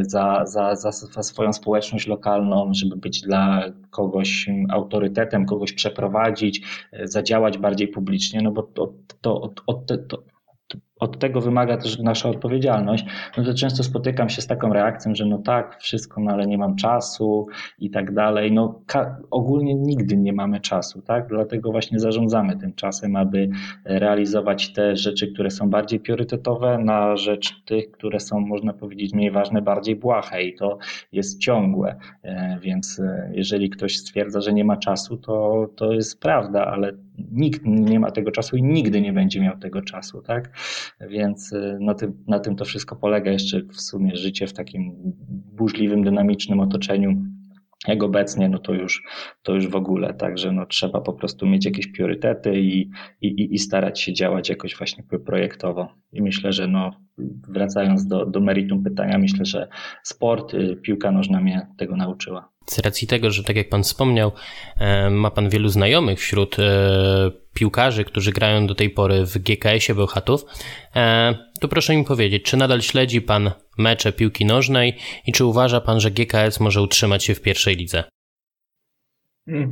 za, 0.00 0.44
za, 0.46 0.74
za, 0.74 0.90
za 0.90 1.22
swoją 1.22 1.52
społeczność 1.52 2.06
lokalną, 2.06 2.67
żeby 2.74 2.96
być 2.96 3.20
dla 3.20 3.64
kogoś 3.90 4.46
autorytetem, 4.68 5.46
kogoś 5.46 5.72
przeprowadzić, 5.72 6.62
e, 6.92 7.08
zadziałać 7.08 7.58
bardziej 7.58 7.88
publicznie, 7.88 8.40
no 8.42 8.52
bo 8.52 8.62
to, 8.62 8.94
to, 9.20 9.52
to, 9.54 9.62
to 10.08 10.22
od 11.00 11.18
tego 11.18 11.40
wymaga 11.40 11.76
też 11.76 11.98
nasza 11.98 12.28
odpowiedzialność, 12.28 13.04
no 13.36 13.44
to 13.44 13.54
często 13.54 13.82
spotykam 13.82 14.28
się 14.28 14.42
z 14.42 14.46
taką 14.46 14.72
reakcją, 14.72 15.14
że 15.14 15.24
no 15.24 15.38
tak, 15.38 15.78
wszystko, 15.80 16.20
no 16.20 16.30
ale 16.30 16.46
nie 16.46 16.58
mam 16.58 16.76
czasu 16.76 17.46
i 17.78 17.90
tak 17.90 18.14
dalej. 18.14 18.52
No 18.52 18.80
ogólnie 19.30 19.74
nigdy 19.74 20.16
nie 20.16 20.32
mamy 20.32 20.60
czasu, 20.60 21.02
tak? 21.02 21.28
Dlatego 21.28 21.72
właśnie 21.72 21.98
zarządzamy 21.98 22.56
tym 22.56 22.74
czasem, 22.74 23.16
aby 23.16 23.48
realizować 23.84 24.72
te 24.72 24.96
rzeczy, 24.96 25.32
które 25.32 25.50
są 25.50 25.70
bardziej 25.70 26.00
priorytetowe 26.00 26.78
na 26.78 27.16
rzecz 27.16 27.62
tych, 27.64 27.90
które 27.90 28.20
są, 28.20 28.40
można 28.40 28.72
powiedzieć, 28.72 29.12
mniej 29.14 29.30
ważne, 29.30 29.62
bardziej 29.62 29.96
błahe 29.96 30.42
i 30.42 30.54
to 30.54 30.78
jest 31.12 31.40
ciągłe. 31.40 31.96
E, 32.22 32.58
więc 32.62 33.00
e, 33.00 33.30
jeżeli 33.34 33.70
ktoś 33.70 33.96
stwierdza, 33.96 34.40
że 34.40 34.52
nie 34.52 34.64
ma 34.64 34.76
czasu, 34.76 35.16
to, 35.16 35.66
to 35.76 35.92
jest 35.92 36.20
prawda, 36.20 36.66
ale 36.66 36.92
nikt 37.32 37.60
nie 37.64 38.00
ma 38.00 38.10
tego 38.10 38.30
czasu 38.30 38.56
i 38.56 38.62
nigdy 38.62 39.00
nie 39.00 39.12
będzie 39.12 39.40
miał 39.40 39.58
tego 39.58 39.82
czasu, 39.82 40.22
tak? 40.22 40.50
Więc 41.00 41.52
y, 41.52 41.78
na 41.80 41.94
tym, 41.94 42.24
na 42.26 42.40
tym 42.40 42.56
to 42.56 42.64
wszystko 42.64 42.96
polega 42.96 43.30
jeszcze 43.30 43.60
w 43.62 43.80
sumie 43.80 44.16
życie 44.16 44.46
w 44.46 44.52
takim 44.52 44.92
burzliwym, 45.52 46.04
dynamicznym 46.04 46.60
otoczeniu 46.60 47.22
jak 47.86 48.02
obecnie, 48.02 48.48
no 48.48 48.58
to 48.58 48.72
już, 48.74 49.02
to 49.42 49.54
już 49.54 49.68
w 49.68 49.76
ogóle. 49.76 50.14
Także 50.14 50.52
no, 50.52 50.66
trzeba 50.66 51.00
po 51.00 51.12
prostu 51.12 51.46
mieć 51.46 51.64
jakieś 51.64 51.86
priorytety 51.86 52.60
i, 52.60 52.90
i, 53.20 53.54
i 53.54 53.58
starać 53.58 54.00
się 54.00 54.12
działać 54.12 54.48
jakoś 54.48 54.76
właśnie 54.76 55.04
projektowo. 55.26 55.88
I 56.12 56.22
myślę, 56.22 56.52
że 56.52 56.68
no, 56.68 56.90
wracając 57.48 58.06
do, 58.06 58.26
do 58.26 58.40
meritum 58.40 58.84
pytania, 58.84 59.18
myślę, 59.18 59.44
że 59.44 59.68
sport, 60.02 60.54
y, 60.54 60.76
piłka 60.76 61.12
nożna 61.12 61.40
mnie 61.40 61.66
tego 61.76 61.96
nauczyła. 61.96 62.57
Z 62.70 62.78
racji 62.78 63.08
tego, 63.08 63.30
że 63.30 63.44
tak 63.44 63.56
jak 63.56 63.68
pan 63.68 63.82
wspomniał, 63.82 64.32
e, 64.78 65.10
ma 65.10 65.30
pan 65.30 65.48
wielu 65.48 65.68
znajomych 65.68 66.18
wśród 66.18 66.58
e, 66.58 67.30
piłkarzy, 67.54 68.04
którzy 68.04 68.32
grają 68.32 68.66
do 68.66 68.74
tej 68.74 68.90
pory 68.90 69.26
w 69.26 69.38
GKS-ie 69.38 69.96
Bełchatów, 69.96 70.44
e, 70.96 71.34
to 71.60 71.68
proszę 71.68 71.96
mi 71.96 72.04
powiedzieć, 72.04 72.42
czy 72.42 72.56
nadal 72.56 72.82
śledzi 72.82 73.22
pan 73.22 73.50
mecze 73.78 74.12
piłki 74.12 74.44
nożnej 74.44 74.96
i 75.26 75.32
czy 75.32 75.44
uważa 75.44 75.80
pan, 75.80 76.00
że 76.00 76.10
GKS 76.10 76.60
może 76.60 76.82
utrzymać 76.82 77.24
się 77.24 77.34
w 77.34 77.42
pierwszej 77.42 77.76
lidze? 77.76 78.04
Hmm. 79.48 79.70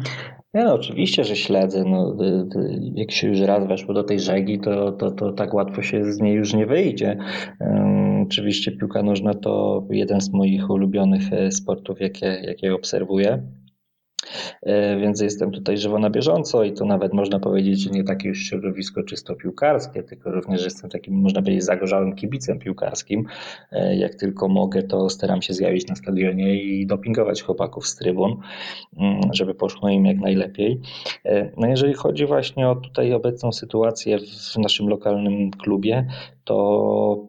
no, 0.54 0.74
oczywiście, 0.74 1.24
że 1.24 1.36
śledzę. 1.36 1.84
No, 1.86 2.16
y, 2.20 2.58
y, 2.58 2.80
jak 2.94 3.12
się 3.12 3.28
już 3.28 3.40
raz 3.40 3.68
weszło 3.68 3.94
do 3.94 4.04
tej 4.04 4.20
rzegi, 4.20 4.60
to, 4.60 4.92
to, 4.92 5.10
to 5.10 5.32
tak 5.32 5.54
łatwo 5.54 5.82
się 5.82 6.12
z 6.12 6.20
niej 6.20 6.34
już 6.34 6.54
nie 6.54 6.66
wyjdzie. 6.66 7.16
Um, 7.60 8.15
oczywiście 8.26 8.72
piłka 8.72 9.02
nożna 9.02 9.34
to 9.34 9.82
jeden 9.90 10.20
z 10.20 10.32
moich 10.32 10.70
ulubionych 10.70 11.32
e, 11.32 11.52
sportów, 11.52 12.00
jakie, 12.00 12.26
jakie 12.26 12.74
obserwuję. 12.74 13.42
E, 14.62 14.96
więc 14.96 15.20
jestem 15.20 15.50
tutaj 15.50 15.78
żywo 15.78 15.98
na 15.98 16.10
bieżąco 16.10 16.64
i 16.64 16.72
to 16.72 16.84
nawet 16.84 17.12
można 17.12 17.40
powiedzieć, 17.40 17.80
że 17.80 17.90
nie 17.90 18.04
takie 18.04 18.28
już 18.28 18.38
środowisko 18.38 19.02
czysto 19.02 19.34
piłkarskie, 19.34 20.02
tylko 20.02 20.30
również 20.30 20.64
jestem 20.64 20.90
takim, 20.90 21.14
można 21.14 21.42
powiedzieć, 21.42 21.64
zagorzałym 21.64 22.14
kibicem 22.14 22.58
piłkarskim. 22.58 23.26
E, 23.72 23.96
jak 23.96 24.14
tylko 24.14 24.48
mogę, 24.48 24.82
to 24.82 25.10
staram 25.10 25.42
się 25.42 25.54
zjawić 25.54 25.88
na 25.88 25.96
stadionie 25.96 26.62
i 26.62 26.86
dopingować 26.86 27.42
chłopaków 27.42 27.86
z 27.86 27.96
trybun, 27.96 28.36
mm, 28.96 29.20
żeby 29.32 29.54
poszło 29.54 29.88
im 29.88 30.06
jak 30.06 30.18
najlepiej. 30.18 30.80
E, 31.24 31.50
no 31.56 31.66
jeżeli 31.66 31.94
chodzi 31.94 32.26
właśnie 32.26 32.68
o 32.68 32.76
tutaj 32.76 33.12
obecną 33.12 33.52
sytuację 33.52 34.18
w 34.54 34.58
naszym 34.58 34.88
lokalnym 34.88 35.50
klubie, 35.50 36.06
to 36.44 37.28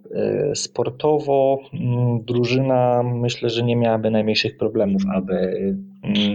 sportowo 0.53 1.59
mm, 1.73 2.23
drużyna 2.23 3.03
myślę, 3.03 3.49
że 3.49 3.63
nie 3.63 3.75
miałaby 3.75 4.11
najmniejszych 4.11 4.57
problemów, 4.57 5.01
aby 5.15 5.77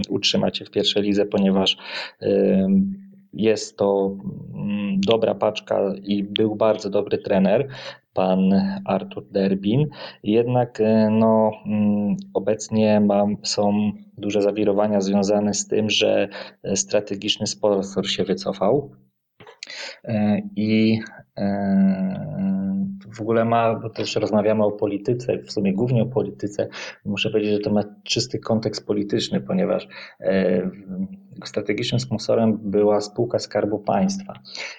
utrzymać 0.08 0.58
się 0.58 0.64
w 0.64 0.70
pierwszej 0.70 1.02
lidze, 1.02 1.26
ponieważ 1.26 1.76
jest 3.32 3.76
to 3.76 4.16
mm, 4.54 5.00
dobra 5.00 5.34
paczka 5.34 5.94
i 6.02 6.22
był 6.22 6.56
bardzo 6.56 6.90
dobry 6.90 7.18
trener, 7.18 7.68
pan 8.14 8.40
Artur 8.84 9.26
Derbin. 9.30 9.88
Jednak 10.22 10.80
e, 10.80 11.10
no, 11.10 11.50
mm, 11.66 12.16
obecnie 12.34 13.00
mam, 13.00 13.36
są 13.42 13.92
duże 14.18 14.42
zawirowania 14.42 15.00
związane 15.00 15.54
z 15.54 15.66
tym, 15.66 15.90
że 15.90 16.28
strategiczny 16.74 17.46
sponsor 17.46 18.08
się 18.08 18.24
wycofał. 18.24 18.90
E, 20.04 20.42
I 20.56 21.00
e, 21.38 22.71
w 23.14 23.20
ogóle 23.20 23.44
ma, 23.44 23.74
bo 23.74 23.90
też 23.90 24.16
rozmawiamy 24.16 24.64
o 24.64 24.70
polityce, 24.70 25.38
w 25.38 25.52
sumie 25.52 25.74
głównie 25.74 26.02
o 26.02 26.06
polityce, 26.06 26.68
muszę 27.04 27.30
powiedzieć, 27.30 27.52
że 27.52 27.60
to 27.60 27.70
ma 27.70 27.82
czysty 28.02 28.38
kontekst 28.38 28.86
polityczny, 28.86 29.40
ponieważ 29.40 29.88
strategicznym 31.44 32.00
sponsorem 32.00 32.58
była 32.62 33.00
spółka 33.00 33.38
Skarbu 33.38 33.78
Państwa. 33.78 34.34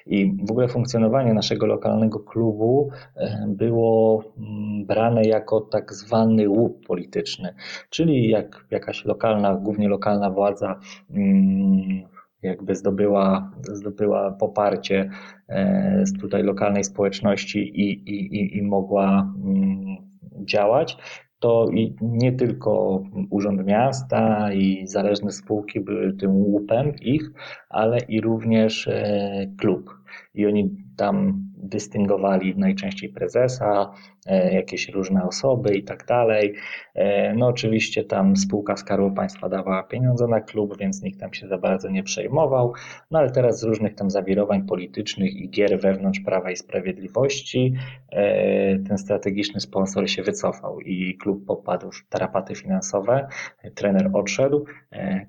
I 0.06 0.38
w 0.48 0.52
ogóle 0.52 0.68
funkcjonowanie 0.68 1.34
naszego 1.34 1.66
lokalnego 1.66 2.20
klubu 2.20 2.90
e, 3.16 3.46
było 3.48 4.24
mm, 4.38 4.86
brane 4.86 5.24
jako 5.24 5.62
tak 5.62 5.94
zwany 5.94 6.50
łup 6.50 6.86
polityczny, 6.88 7.54
czyli 7.90 8.30
jak 8.30 8.66
jakaś 8.72 9.06
lokalna, 9.06 9.56
głównie 9.56 9.90
lokalna 9.90 10.30
władza 10.30 10.80
mm, 11.10 12.13
jakby 12.44 12.76
zdobyła, 12.76 13.52
zdobyła 13.62 14.32
poparcie 14.32 15.10
e, 15.50 16.02
z 16.06 16.20
tutaj 16.20 16.44
lokalnej 16.44 16.84
społeczności 16.84 17.60
i, 17.60 18.10
i, 18.10 18.58
i 18.58 18.62
mogła 18.62 19.34
mm, 19.46 19.98
działać, 20.46 20.98
to 21.40 21.70
i 21.74 21.96
nie 22.02 22.32
tylko 22.32 23.04
Urząd 23.30 23.66
Miasta 23.66 24.54
i 24.54 24.88
zależne 24.88 25.32
spółki 25.32 25.80
były 25.80 26.14
tym 26.14 26.32
łupem 26.32 26.96
ich, 27.02 27.32
ale 27.70 27.98
i 28.00 28.22
również 28.22 28.88
e, 28.88 29.48
klub. 29.58 29.90
I 30.34 30.46
oni 30.46 30.76
tam 30.98 31.44
dystyngowali 31.64 32.58
najczęściej 32.58 33.10
prezesa, 33.10 33.94
e, 34.28 34.54
jakieś 34.54 34.90
różne 34.90 35.24
osoby 35.24 35.76
i 35.76 35.84
tak 35.84 36.06
dalej. 36.06 36.54
E, 36.96 37.34
no 37.34 37.48
oczywiście 37.48 38.04
tam 38.04 38.38
spółka 38.38 38.78
Skarbu 38.78 39.12
Państwa 39.12 39.50
dawała 39.50 39.84
pieniądze 39.84 40.28
na 40.28 40.42
klub, 40.42 40.78
więc 40.78 41.02
nikt 41.02 41.20
tam 41.20 41.34
się 41.34 41.48
za 41.48 41.58
bardzo 41.58 41.90
nie 41.90 42.04
przejmował. 42.04 42.74
No 43.12 43.20
ale 43.20 43.32
teraz 43.32 43.60
z 43.60 43.64
różnych 43.64 43.96
tam 43.96 44.12
zawirowań 44.12 44.66
politycznych 44.66 45.36
i 45.36 45.50
gier 45.50 45.80
wewnątrz 45.80 46.20
Prawa 46.20 46.52
i 46.52 46.56
Sprawiedliwości 46.56 47.74
e, 48.12 48.80
ten 48.80 48.98
strategiczny 48.98 49.62
sponsor 49.62 50.10
się 50.10 50.24
wycofał 50.24 50.82
i 50.82 51.18
klub 51.18 51.46
popadł 51.46 51.92
w 51.92 52.08
tarapaty 52.10 52.56
finansowe. 52.56 53.28
Trener 53.76 54.10
odszedł, 54.14 54.66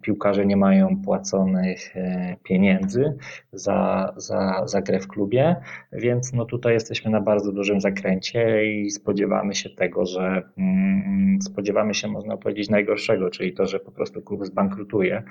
piłkarze 0.02 0.46
nie 0.46 0.56
mają 0.56 1.02
płaconych 1.04 1.94
pieniędzy 2.42 3.16
za, 3.52 4.12
za, 4.16 4.62
za 4.66 4.82
grę 4.82 5.00
w 5.00 5.08
klubie, 5.08 5.56
więc 5.92 6.23
no 6.32 6.44
tutaj 6.44 6.72
jesteśmy 6.72 7.10
na 7.10 7.20
bardzo 7.20 7.52
dużym 7.52 7.80
zakręcie 7.80 8.72
i 8.74 8.90
spodziewamy 8.90 9.54
się 9.54 9.70
tego, 9.70 10.06
że 10.06 10.42
mm, 10.58 11.38
spodziewamy 11.42 11.94
się, 11.94 12.08
można 12.08 12.36
powiedzieć, 12.36 12.70
najgorszego, 12.70 13.30
czyli 13.30 13.54
to, 13.54 13.66
że 13.66 13.80
po 13.80 13.92
prostu 13.92 14.22
klub 14.22 14.46
zbankrutuje. 14.46 15.22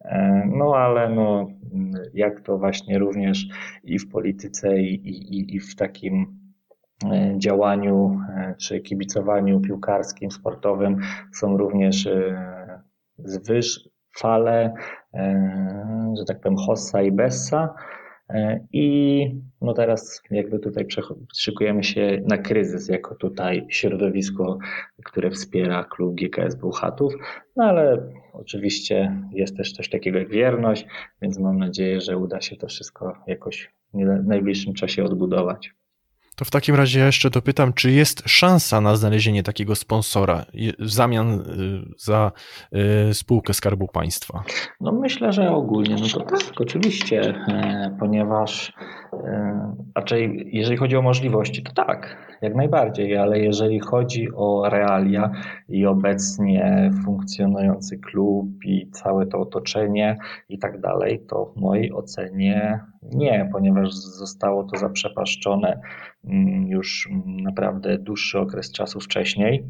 E, 0.00 0.42
no 0.56 0.76
ale 0.76 1.14
no, 1.14 1.48
jak 2.14 2.40
to 2.40 2.58
właśnie 2.58 2.98
również 2.98 3.46
i 3.84 3.98
w 3.98 4.10
polityce, 4.10 4.80
i, 4.80 4.94
i, 4.94 5.54
i 5.54 5.60
w 5.60 5.76
takim 5.76 6.38
e, 7.04 7.34
działaniu 7.38 8.20
e, 8.36 8.54
czy 8.60 8.80
kibicowaniu 8.80 9.60
piłkarskim, 9.60 10.30
sportowym 10.30 10.96
są 11.32 11.56
również 11.56 12.08
zwyż 13.18 13.88
fale, 14.18 14.74
że 16.18 16.24
tak 16.26 16.40
powiem, 16.40 16.56
hossa 16.56 17.02
i 17.02 17.12
bessa. 17.12 17.74
I 18.72 19.30
no 19.60 19.74
teraz 19.74 20.22
jakby 20.30 20.58
tutaj 20.58 20.86
szykujemy 21.36 21.84
się 21.84 22.22
na 22.26 22.38
kryzys 22.38 22.88
jako 22.88 23.14
tutaj 23.14 23.66
środowisko, 23.68 24.58
które 25.04 25.30
wspiera 25.30 25.84
klub 25.84 26.14
GKS 26.14 26.54
Bełchatów, 26.54 27.14
no 27.56 27.64
ale 27.64 28.12
oczywiście 28.32 29.22
jest 29.32 29.56
też 29.56 29.72
coś 29.72 29.88
takiego 29.88 30.18
jak 30.18 30.28
wierność, 30.28 30.86
więc 31.22 31.38
mam 31.38 31.58
nadzieję, 31.58 32.00
że 32.00 32.16
uda 32.16 32.40
się 32.40 32.56
to 32.56 32.66
wszystko 32.66 33.16
jakoś 33.26 33.70
w 33.94 34.26
najbliższym 34.26 34.74
czasie 34.74 35.04
odbudować. 35.04 35.78
To 36.38 36.44
w 36.44 36.50
takim 36.50 36.74
razie 36.74 37.00
jeszcze 37.00 37.30
dopytam, 37.30 37.72
czy 37.72 37.90
jest 37.90 38.22
szansa 38.26 38.80
na 38.80 38.96
znalezienie 38.96 39.42
takiego 39.42 39.74
sponsora 39.74 40.44
w 40.78 40.90
zamian 40.90 41.30
y, 41.30 41.44
za 41.96 42.32
y, 43.10 43.14
spółkę 43.14 43.54
Skarbu 43.54 43.88
Państwa? 43.88 44.42
No 44.80 44.92
myślę, 44.92 45.32
że 45.32 45.50
ogólnie, 45.50 45.96
no 46.00 46.06
to 46.08 46.20
tak, 46.20 46.60
oczywiście, 46.60 47.20
e, 47.48 47.96
ponieważ 48.00 48.72
raczej 49.94 50.48
jeżeli 50.52 50.76
chodzi 50.76 50.96
o 50.96 51.02
możliwości, 51.02 51.62
to 51.62 51.72
tak, 51.72 52.16
jak 52.42 52.54
najbardziej, 52.54 53.16
ale 53.16 53.38
jeżeli 53.38 53.80
chodzi 53.80 54.28
o 54.34 54.68
realia 54.68 55.30
i 55.68 55.86
obecnie 55.86 56.90
funkcjonujący 57.04 57.98
klub 57.98 58.48
i 58.64 58.90
całe 58.90 59.26
to 59.26 59.38
otoczenie 59.38 60.18
i 60.48 60.58
tak 60.58 60.80
dalej, 60.80 61.20
to 61.28 61.44
w 61.44 61.60
mojej 61.60 61.92
ocenie 61.92 62.80
nie, 63.02 63.48
ponieważ 63.52 63.94
zostało 63.94 64.64
to 64.64 64.76
zaprzepaszczone 64.76 65.80
mm, 66.24 66.66
już 66.66 67.08
naprawdę 67.24 67.98
dłuższy 67.98 68.38
okres 68.38 68.72
czasu 68.72 69.00
wcześniej. 69.00 69.64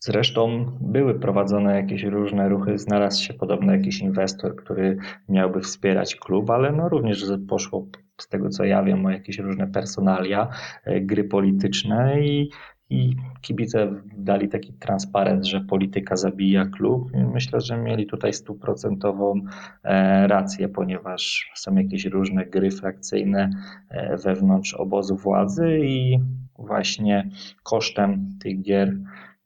Zresztą 0.00 0.72
były 0.80 1.20
prowadzone 1.20 1.76
jakieś 1.76 2.02
różne 2.02 2.48
ruchy, 2.48 2.78
znalazł 2.78 3.22
się 3.22 3.34
podobno 3.34 3.72
jakiś 3.72 4.00
inwestor, 4.00 4.56
który 4.56 4.96
miałby 5.28 5.60
wspierać 5.60 6.16
klub, 6.16 6.50
ale 6.50 6.72
no 6.72 6.88
również 6.88 7.24
poszło 7.48 7.86
z 8.18 8.28
tego 8.28 8.48
co 8.48 8.64
ja 8.64 8.82
wiem 8.82 9.06
o 9.06 9.10
jakieś 9.10 9.38
różne 9.38 9.66
personalia, 9.66 10.48
e, 10.84 11.00
gry 11.00 11.24
polityczne 11.24 12.20
i 12.20 12.50
i 12.90 13.16
kibice 13.40 13.92
dali 14.16 14.48
taki 14.48 14.72
transparent, 14.72 15.46
że 15.46 15.60
polityka 15.60 16.16
zabija 16.16 16.64
klub. 16.64 17.10
Myślę, 17.34 17.60
że 17.60 17.76
mieli 17.76 18.06
tutaj 18.06 18.32
stuprocentową 18.32 19.40
e, 19.84 20.26
rację, 20.26 20.68
ponieważ 20.68 21.50
są 21.54 21.74
jakieś 21.74 22.04
różne 22.04 22.46
gry 22.46 22.70
frakcyjne 22.70 23.50
e, 23.88 24.16
wewnątrz 24.16 24.74
obozu 24.74 25.16
władzy 25.16 25.78
i 25.82 26.18
właśnie 26.58 27.30
kosztem 27.62 28.30
tych 28.42 28.62
gier 28.62 28.96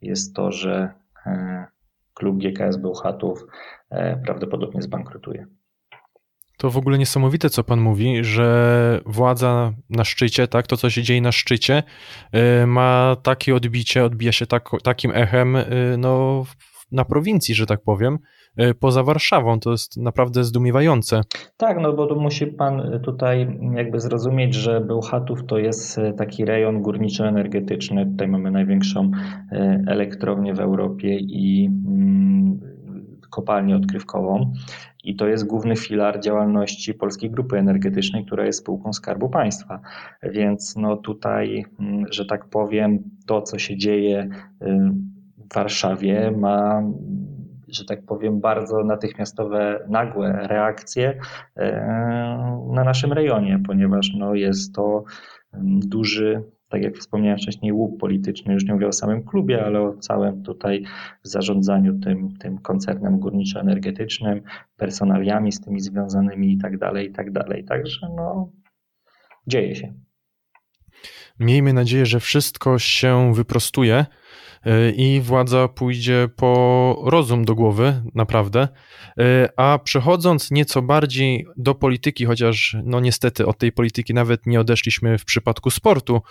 jest 0.03 0.35
to, 0.35 0.53
że 0.53 0.95
e, 1.27 1.67
klub 2.15 2.39
GKS 2.39 2.77
Bełchatów 2.77 3.47
prawdopodobnie 4.25 4.83
zbankrutuje. 4.83 5.47
To 6.61 6.71
w 6.71 6.77
ogóle 6.77 6.99
niesamowite, 6.99 7.51
co 7.51 7.65
pan 7.65 7.81
mówi, 7.81 8.25
że 8.25 9.01
władza 9.07 9.73
na 9.91 10.05
szczycie, 10.05 10.49
tak, 10.49 10.67
to 10.67 10.77
co 10.77 10.91
się 10.91 11.03
dzieje 11.03 11.21
na 11.21 11.33
szczycie, 11.33 11.83
y, 12.63 12.67
ma 12.67 13.17
takie 13.23 13.55
odbicie, 13.55 14.05
odbija 14.05 14.33
się 14.33 14.47
tak, 14.47 14.69
takim 14.83 15.13
echem 15.15 15.57
no, 15.99 16.45
na 16.93 17.05
prowincji, 17.05 17.55
że 17.55 17.67
tak 17.67 17.83
powiem, 17.83 18.19
poza 18.81 19.03
Warszawą. 19.03 19.61
To 19.61 19.71
jest 19.71 19.97
naprawdę 19.97 20.45
zdumiewające. 20.45 21.21
Tak, 21.57 21.81
no 21.81 21.93
bo 21.93 22.15
musi 22.15 22.47
pan 22.47 23.01
tutaj 23.03 23.59
jakby 23.75 24.01
zrozumieć, 24.01 24.55
że 24.55 24.81
Bełchatów 24.81 25.47
to 25.47 25.59
jest 25.59 26.01
taki 26.17 26.45
rejon 26.45 26.83
górniczo-energetyczny. 26.83 28.07
Tutaj 28.07 28.29
mamy 28.29 28.51
największą 28.51 29.11
elektrownię 29.87 30.55
w 30.55 30.61
Europie 30.61 31.19
i 31.19 31.67
mm, 31.67 32.61
kopalnię 33.31 33.77
odkrywkową 33.77 34.53
i 35.05 35.17
to 35.17 35.29
jest 35.29 35.47
główny 35.47 35.77
filar 35.77 36.21
działalności 36.21 36.95
Polskiej 36.95 37.31
Grupy 37.31 37.59
Energetycznej, 37.59 38.25
która 38.25 38.47
jest 38.47 38.59
spółką 38.59 38.93
Skarbu 38.93 39.29
Państwa. 39.29 39.81
Więc 40.23 40.77
no 40.77 40.97
tutaj, 40.97 41.65
mm, 41.81 42.05
że 42.13 42.25
tak 42.25 42.49
powiem, 42.49 42.99
to 43.27 43.43
co 43.43 43.59
się 43.59 43.77
dzieje 43.77 44.29
w 45.51 45.55
Warszawie 45.55 46.31
ma 46.31 46.83
że 47.77 47.85
tak 47.85 48.07
powiem, 48.07 48.41
bardzo 48.41 48.85
natychmiastowe, 48.85 49.87
nagłe 49.89 50.47
reakcje 50.47 51.21
na 52.73 52.85
naszym 52.85 53.13
rejonie, 53.13 53.63
ponieważ 53.67 54.11
no, 54.19 54.35
jest 54.35 54.75
to 54.75 55.05
duży 55.87 56.43
tak 56.71 56.83
jak 56.83 56.97
wspomniałem 56.97 57.39
wcześniej, 57.39 57.73
łup 57.73 58.01
polityczny, 58.01 58.55
już 58.55 58.65
nie 58.65 58.75
mówię 58.75 58.89
o 58.89 58.93
samym 58.93 59.25
klubie, 59.25 59.65
ale 59.65 59.81
o 59.81 59.97
całym 59.97 60.43
tutaj 60.43 60.85
zarządzaniu 61.23 61.99
tym, 61.99 62.37
tym 62.37 62.59
koncernem 62.59 63.19
górniczo-energetycznym, 63.19 64.43
personaliami 64.77 65.53
z 65.53 65.61
tymi 65.61 65.81
związanymi 65.81 66.53
i 66.53 66.59
tak 66.59 66.79
dalej, 66.79 67.09
i 67.09 67.13
tak 67.13 67.33
dalej. 67.33 67.65
Także 67.65 68.09
no, 68.17 68.53
dzieje 69.47 69.75
się. 69.75 69.95
Miejmy 71.41 71.73
nadzieję, 71.73 72.07
że 72.07 72.21
wszystko 72.21 72.79
się 72.79 73.35
wyprostuje 73.35 74.07
i 74.97 75.21
władza 75.21 75.69
pójdzie 75.69 76.29
po 76.37 77.03
rozum 77.05 77.45
do 77.45 77.55
głowy, 77.55 78.03
naprawdę. 78.15 78.69
A 79.57 79.79
przechodząc 79.85 80.51
nieco 80.51 80.83
bardziej 80.83 81.47
do 81.57 81.75
polityki, 81.75 82.25
chociaż 82.25 82.77
no 82.85 83.01
niestety 83.01 83.47
od 83.47 83.59
tej 83.59 83.73
polityki 83.73 84.15
nawet 84.15 84.47
nie 84.47 84.61
odeszliśmy 84.61 85.19
w 85.19 85.25
przypadku 85.25 85.71
sportu, 85.71 86.23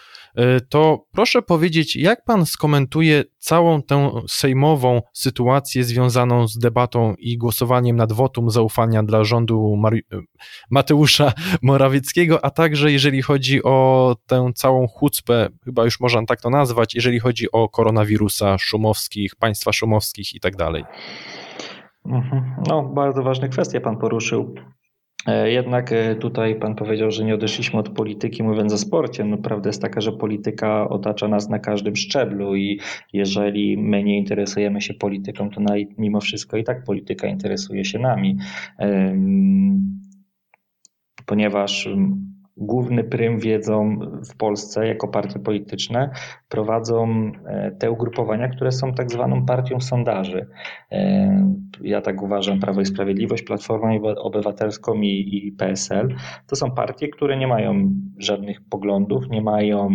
to 0.70 1.06
proszę 1.12 1.42
powiedzieć, 1.42 1.96
jak 1.96 2.24
pan 2.26 2.46
skomentuje 2.46 3.24
całą 3.38 3.82
tę 3.82 4.12
sejmową 4.28 5.02
sytuację 5.14 5.84
związaną 5.84 6.48
z 6.48 6.58
debatą 6.58 7.16
i 7.20 7.38
głosowaniem 7.38 7.96
nad 7.96 8.14
wotum 8.14 8.50
zaufania 8.50 9.04
dla 9.04 9.24
rządu 9.24 9.82
Mateusza 10.72 11.34
Morawieckiego, 11.62 12.46
a 12.46 12.50
także 12.50 12.92
jeżeli 12.92 13.22
chodzi 13.22 13.64
o 13.64 14.16
tę 14.28 14.52
całą 14.56 14.88
chucpę, 14.88 15.50
chyba 15.66 15.86
już 15.86 16.00
można 16.00 16.26
tak 16.26 16.42
to 16.42 16.50
nazwać, 16.50 16.96
jeżeli 16.96 17.20
chodzi 17.20 17.52
o 17.52 17.70
koronawirusa 18.20 18.58
szumowskich, 18.58 19.36
państwa 19.36 19.72
szumowskich 19.72 20.36
i 20.36 20.40
tak 20.40 20.56
dalej. 20.56 20.84
Mhm. 22.06 22.44
No, 22.68 22.84
bardzo 22.84 23.24
ważne 23.24 23.50
kwestie 23.50 23.82
pan 23.82 23.98
poruszył. 23.98 24.56
E, 25.28 25.52
jednak 25.52 25.92
e, 25.92 26.16
tutaj 26.16 26.56
pan 26.56 26.76
powiedział, 26.76 27.12
że 27.12 27.24
nie 27.24 27.36
odeszliśmy 27.36 27.80
od 27.80 27.90
polityki, 27.90 28.44
mówiąc 28.44 28.74
o 28.74 28.78
sporcie. 28.78 29.24
No, 29.24 29.38
prawda 29.38 29.70
jest 29.70 29.82
taka, 29.82 30.02
że 30.02 30.12
polityka 30.12 30.90
otacza 30.90 31.28
nas 31.28 31.50
na 31.50 31.60
każdym 31.60 31.96
szczeblu 31.96 32.56
i 32.56 32.80
jeżeli 33.14 33.78
my 33.78 34.04
nie 34.04 34.18
interesujemy 34.18 34.82
się 34.82 34.94
polityką, 34.94 35.50
to 35.50 35.62
mimo 35.98 36.22
wszystko 36.22 36.58
i 36.58 36.64
tak 36.64 36.84
polityka 36.84 37.28
interesuje 37.28 37.86
się 37.86 38.00
nami. 38.00 38.38
Ponieważ 41.26 41.88
główny 42.60 43.04
prym 43.04 43.40
wiedzą 43.40 44.00
w 44.32 44.38
Polsce 44.38 44.88
jako 44.88 45.08
partie 45.08 45.40
polityczne 45.40 46.10
prowadzą 46.50 47.32
e, 47.46 47.72
te 47.72 47.92
ugrupowania, 47.92 48.48
które 48.48 48.72
są 48.72 48.94
tak 48.94 49.12
zwaną 49.12 49.46
partią 49.46 49.80
sondaży. 49.80 50.48
E, 50.92 51.52
ja 51.82 52.02
tak 52.02 52.22
uważam, 52.22 52.60
Prawo 52.60 52.82
i 52.82 52.86
Sprawiedliwość, 52.86 53.44
Platformę 53.44 54.00
Obywatelską 54.02 54.94
i, 54.94 55.30
i 55.48 55.52
PSL. 55.52 56.16
To 56.48 56.56
są 56.56 56.72
partie, 56.72 57.08
które 57.08 57.38
nie 57.38 57.48
mają 57.48 57.92
żadnych 58.18 58.62
poglądów, 58.70 59.30
nie 59.30 59.42
mają 59.42 59.90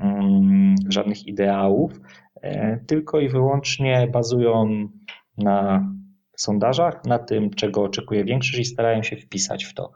mm, 0.00 0.74
żadnych 0.88 1.26
ideałów, 1.26 1.92
e, 2.42 2.78
tylko 2.86 3.20
i 3.20 3.28
wyłącznie 3.28 4.08
bazują 4.12 4.88
na 5.38 5.88
sondażach, 6.36 7.04
na 7.04 7.18
tym, 7.18 7.50
czego 7.50 7.82
oczekuje 7.82 8.24
większość 8.24 8.58
i 8.58 8.64
starają 8.64 9.02
się 9.02 9.16
wpisać 9.16 9.64
w 9.64 9.74
to. 9.74 9.92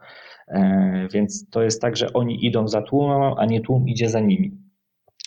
E, 0.49 1.09
więc 1.13 1.51
to 1.51 1.63
jest 1.63 1.81
tak, 1.81 1.97
że 1.97 2.13
oni 2.13 2.47
idą 2.47 2.69
za 2.69 2.83
tłumem, 2.83 3.35
a 3.37 3.47
nie 3.47 3.61
tłum 3.61 3.89
idzie 3.89 4.09
za 4.09 4.21
nimi. 4.21 4.65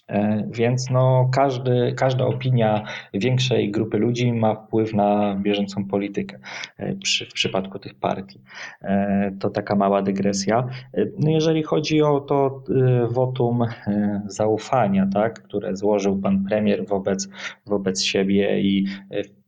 E, 0.08 0.48
więc 0.52 0.90
no, 0.90 1.30
każdy, 1.34 1.94
każda 1.98 2.26
opinia 2.26 2.84
większej 3.14 3.72
grupy 3.72 3.98
ludzi 3.98 4.34
ma 4.34 4.56
wpływ 4.56 4.94
na 4.94 5.36
bieżącą 5.36 5.86
politykę 5.86 6.40
e, 6.78 6.96
przy, 6.96 7.26
w 7.26 7.34
przypadku 7.34 7.80
tych 7.80 7.96
partii. 7.96 8.42
To 9.40 9.50
taka 9.50 9.76
mała 9.76 10.02
dygresja. 10.02 10.68
No 11.20 11.30
jeżeli 11.32 11.64
chodzi 11.64 12.02
o 12.02 12.20
to 12.20 12.64
wotum 13.10 13.66
zaufania, 14.26 15.08
tak, 15.14 15.44
które 15.44 15.76
złożył 15.76 16.18
pan 16.18 16.46
premier 16.46 16.86
wobec, 16.86 17.30
wobec 17.66 18.04
siebie 18.04 18.62
i 18.62 18.86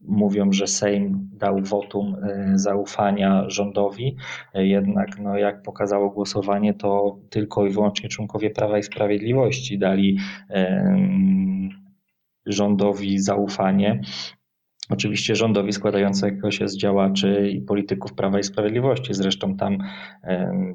mówią, 0.02 0.52
że 0.52 0.68
Sejm 0.68 1.30
dał 1.34 1.62
wotum 1.62 2.16
e, 2.16 2.52
zaufania 2.56 3.50
rządowi. 3.50 4.16
E, 4.54 4.68
jednak, 4.68 5.20
no, 5.20 5.38
jak 5.38 5.62
pokazało 5.62 6.10
głosowanie, 6.10 6.74
to 6.74 7.18
tylko 7.30 7.66
i 7.66 7.70
wyłącznie 7.70 8.10
członkowie 8.10 8.50
Prawa 8.50 8.78
i 8.78 8.84
Sprawiedliwości 8.84 9.80
dali 9.80 10.18
rządowi 12.46 13.20
zaufanie. 13.20 14.02
Oczywiście 14.90 15.36
rządowi 15.36 15.74
składającego 15.74 16.52
się 16.52 16.68
z 16.68 16.78
działaczy 16.78 17.50
i 17.50 17.62
polityków 17.62 18.14
Prawa 18.14 18.40
i 18.40 18.44
Sprawiedliwości. 18.44 19.14
Zresztą 19.14 19.58
tam 19.58 19.78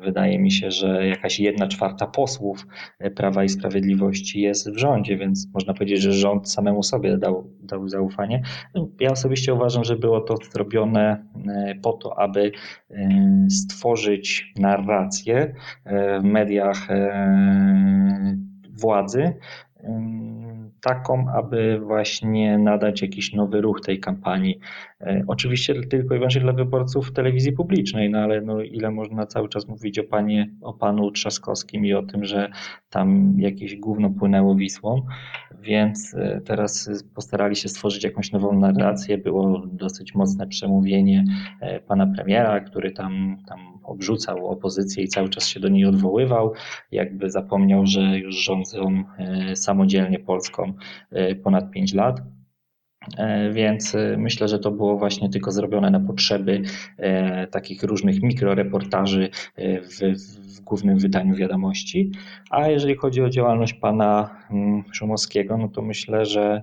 wydaje 0.00 0.38
mi 0.38 0.50
się, 0.50 0.70
że 0.70 1.06
jakaś 1.06 1.40
jedna 1.40 1.68
czwarta 1.68 2.06
posłów 2.06 2.66
e, 2.98 3.10
Prawa 3.10 3.44
i 3.44 3.48
Sprawiedliwości 3.48 4.40
jest 4.40 4.70
w 4.70 4.78
rządzie, 4.78 5.16
więc 5.16 5.48
można 5.54 5.74
powiedzieć, 5.74 6.00
że 6.00 6.12
rząd 6.12 6.50
samemu 6.50 6.82
sobie 6.82 7.18
dał, 7.18 7.50
dał 7.60 7.88
zaufanie. 7.88 8.42
Ja 9.00 9.10
osobiście 9.10 9.54
uważam, 9.54 9.84
że 9.84 9.96
było 9.96 10.20
to 10.20 10.36
zrobione 10.52 11.24
e, 11.46 11.74
po 11.82 11.92
to, 11.92 12.18
aby 12.18 12.52
e, 12.90 13.46
stworzyć 13.50 14.52
narrację 14.56 15.54
w 16.20 16.24
mediach 16.24 16.88
władzy 18.70 19.34
taką, 20.84 21.26
aby 21.34 21.80
właśnie 21.80 22.58
nadać 22.58 23.02
jakiś 23.02 23.32
nowy 23.32 23.60
ruch 23.60 23.80
tej 23.80 24.00
kampanii. 24.00 24.58
E, 25.00 25.24
oczywiście 25.26 25.74
tylko 25.74 26.14
i 26.14 26.18
wyłącznie 26.18 26.40
dla 26.40 26.52
wyborców 26.52 27.12
telewizji 27.12 27.52
publicznej, 27.52 28.10
no 28.10 28.18
ale 28.18 28.40
no 28.40 28.62
ile 28.62 28.90
można 28.90 29.26
cały 29.26 29.48
czas 29.48 29.68
mówić 29.68 29.98
o, 29.98 30.04
panie, 30.04 30.50
o 30.62 30.72
panu 30.72 31.10
Trzaskowskim 31.10 31.86
i 31.86 31.92
o 31.92 32.02
tym, 32.02 32.24
że 32.24 32.50
tam 32.90 33.34
jakieś 33.38 33.76
gówno 33.76 34.10
płynęło 34.10 34.54
Wisłą, 34.54 35.02
więc 35.60 36.14
e, 36.14 36.40
teraz 36.40 36.90
postarali 37.14 37.56
się 37.56 37.68
stworzyć 37.68 38.04
jakąś 38.04 38.32
nową 38.32 38.58
narrację. 38.58 39.18
Było 39.18 39.66
dosyć 39.66 40.14
mocne 40.14 40.46
przemówienie 40.46 41.24
e, 41.60 41.80
pana 41.80 42.06
premiera, 42.06 42.60
który 42.60 42.90
tam, 42.90 43.36
tam 43.48 43.58
obrzucał 43.84 44.46
opozycję 44.46 45.04
i 45.04 45.08
cały 45.08 45.28
czas 45.28 45.46
się 45.48 45.60
do 45.60 45.68
niej 45.68 45.84
odwoływał, 45.84 46.52
jakby 46.92 47.30
zapomniał, 47.30 47.86
że 47.86 48.18
już 48.18 48.34
rządzą 48.44 49.04
samodzielnie 49.54 50.18
Polską 50.18 50.73
ponad 51.42 51.70
5 51.70 51.94
lat. 51.94 52.20
E, 53.16 53.50
więc 53.50 53.94
e, 53.94 54.16
myślę, 54.16 54.48
że 54.48 54.58
to 54.58 54.70
było 54.70 54.98
właśnie 54.98 55.30
tylko 55.30 55.52
zrobione 55.52 55.90
na 55.90 56.00
potrzeby 56.00 56.62
e, 56.96 57.46
takich 57.46 57.82
różnych 57.82 58.22
mikroreportaży 58.22 59.30
w, 59.58 59.98
w 60.56 60.60
głównym 60.60 60.98
wydaniu 60.98 61.36
wiadomości. 61.36 62.12
A 62.50 62.68
jeżeli 62.68 62.94
chodzi 62.94 63.22
o 63.22 63.30
działalność 63.30 63.74
pana 63.74 64.40
mm, 64.50 64.84
Szumowskiego, 64.92 65.56
no 65.56 65.68
to 65.68 65.82
myślę, 65.82 66.26
że 66.26 66.62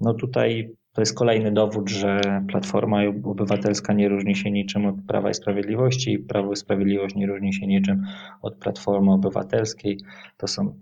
no 0.00 0.14
tutaj 0.14 0.70
to 0.92 1.02
jest 1.02 1.18
kolejny 1.18 1.52
dowód, 1.52 1.90
że 1.90 2.20
Platforma 2.48 2.98
Obywatelska 3.24 3.92
nie 3.92 4.08
różni 4.08 4.36
się 4.36 4.50
niczym 4.50 4.86
od 4.86 4.94
Prawa 5.08 5.30
i 5.30 5.34
Sprawiedliwości 5.34 6.12
i 6.12 6.18
Prawo 6.18 6.52
i 6.52 6.56
Sprawiedliwość 6.56 7.14
nie 7.14 7.26
różni 7.26 7.54
się 7.54 7.66
niczym 7.66 8.02
od 8.42 8.56
Platformy 8.56 9.12
Obywatelskiej. 9.12 9.98
To 10.36 10.46
są 10.46 10.80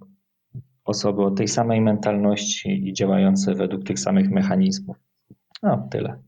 osoby 0.85 1.23
o 1.23 1.31
tej 1.31 1.49
samej 1.49 1.81
mentalności 1.81 2.89
i 2.89 2.93
działające 2.93 3.55
według 3.55 3.85
tych 3.85 3.99
samych 3.99 4.31
mechanizmów. 4.31 4.97
No, 5.63 5.89
tyle. 5.91 6.23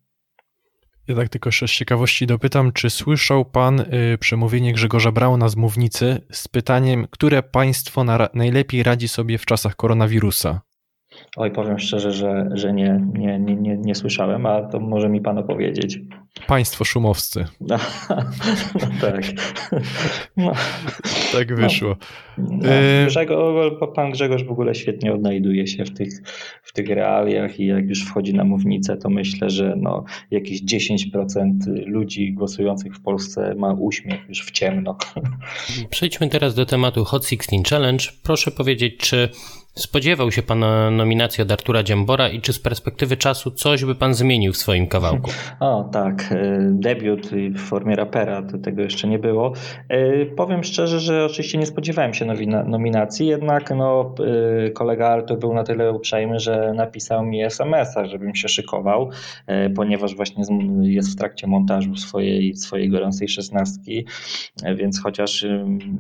Ja 1.09 1.15
tak 1.15 1.29
tylko 1.29 1.49
jeszcze 1.49 1.69
z 1.69 1.71
ciekawości 1.71 2.27
dopytam, 2.27 2.73
czy 2.73 2.91
słyszał 2.91 3.45
pan 3.45 3.81
y, 3.81 4.19
przemówienie 4.21 4.73
Grzegorza 4.73 5.13
Brauna 5.13 5.49
z 5.49 5.57
mównicy 5.57 6.21
z 6.33 6.49
pytaniem, 6.49 7.07
które 7.11 7.43
państwo 7.43 8.05
na, 8.05 8.29
najlepiej 8.35 8.83
radzi 8.83 9.09
sobie 9.09 9.39
w 9.39 9.47
czasach 9.47 9.77
koronawirusa? 9.77 10.61
Oj, 11.37 11.51
powiem 11.51 11.79
szczerze, 11.79 12.13
że, 12.13 12.49
że 12.53 12.73
nie, 12.73 13.01
nie, 13.15 13.39
nie, 13.39 13.57
nie, 13.57 13.77
nie 13.77 13.95
słyszałem, 13.95 14.47
a 14.47 14.63
to 14.63 14.81
może 14.81 15.09
mi 15.09 15.21
pan 15.21 15.39
opowiedzieć. 15.39 15.99
Państwo 16.47 16.85
szumowscy. 16.85 17.45
No, 17.61 17.77
no 18.81 18.89
tak. 19.01 19.25
No. 20.37 20.53
Tak 21.33 21.55
wyszło. 21.55 21.97
No, 22.39 22.69
e, 22.69 23.07
Grzegorz, 23.07 23.73
pan 23.95 24.11
Grzegorz 24.11 24.45
w 24.45 24.51
ogóle 24.51 24.75
świetnie 24.75 25.13
odnajduje 25.13 25.67
się 25.67 25.85
w 25.85 25.95
tych, 25.95 26.09
w 26.63 26.73
tych 26.73 26.89
realiach 26.89 27.61
i 27.61 27.67
jak 27.67 27.89
już 27.89 28.05
wchodzi 28.05 28.35
na 28.35 28.45
mównicę, 28.45 28.97
to 28.97 29.11
myślę, 29.11 29.51
że 29.51 29.75
no, 29.77 30.05
jakieś 30.31 30.63
10% 30.63 31.53
ludzi 31.87 32.33
głosujących 32.33 32.95
w 32.95 33.01
Polsce 33.01 33.55
ma 33.55 33.73
uśmiech 33.73 34.29
już 34.29 34.47
w 34.47 34.51
ciemno. 34.51 34.97
Przejdźmy 35.91 36.29
teraz 36.29 36.55
do 36.55 36.67
tematu 36.67 37.05
Hot 37.05 37.27
16 37.27 37.57
Challenge. 37.71 38.05
Proszę 38.23 38.51
powiedzieć, 38.51 38.97
czy 38.97 39.29
Spodziewał 39.75 40.33
się 40.33 40.43
pan 40.43 40.65
nominacji 40.97 41.43
od 41.43 41.53
Artura 41.53 41.83
Dziambora 41.83 42.29
i 42.29 42.41
czy 42.41 42.53
z 42.53 42.59
perspektywy 42.59 43.17
czasu 43.17 43.51
coś 43.51 43.85
by 43.85 43.95
pan 43.95 44.15
zmienił 44.15 44.53
w 44.53 44.57
swoim 44.57 44.87
kawałku? 44.87 45.31
O 45.61 45.89
tak, 45.93 46.33
e, 46.33 46.59
debiut 46.71 47.31
w 47.55 47.59
formie 47.59 47.97
rapera, 47.97 48.43
to 48.43 48.59
tego 48.59 48.83
jeszcze 48.83 49.09
nie 49.09 49.19
było. 49.19 49.53
E, 49.89 50.27
powiem 50.27 50.65
szczerze, 50.65 51.01
że 51.01 51.25
oczywiście 51.25 51.59
nie 51.59 51.67
spodziewałem 51.67 52.15
się 52.15 52.27
nominacji, 52.67 53.27
jednak 53.27 53.71
no, 53.71 54.15
e, 54.67 54.71
kolega 54.71 55.09
Artur 55.09 55.39
był 55.39 55.55
na 55.55 55.65
tyle 55.65 55.93
uprzejmy, 55.93 56.41
że 56.41 56.73
napisał 56.77 57.27
mi 57.27 57.43
SMS-a, 57.43 58.07
żebym 58.07 58.35
się 58.35 58.49
szykował, 58.49 59.11
ponieważ 59.77 60.17
właśnie 60.17 60.45
jest 60.83 61.13
w 61.13 61.17
trakcie 61.17 61.47
montażu 61.47 61.97
swojej, 61.97 62.57
swojej 62.57 62.91
gorącej 62.91 63.29
szesnastki, 63.29 64.07
więc 64.77 65.03
chociaż, 65.03 65.47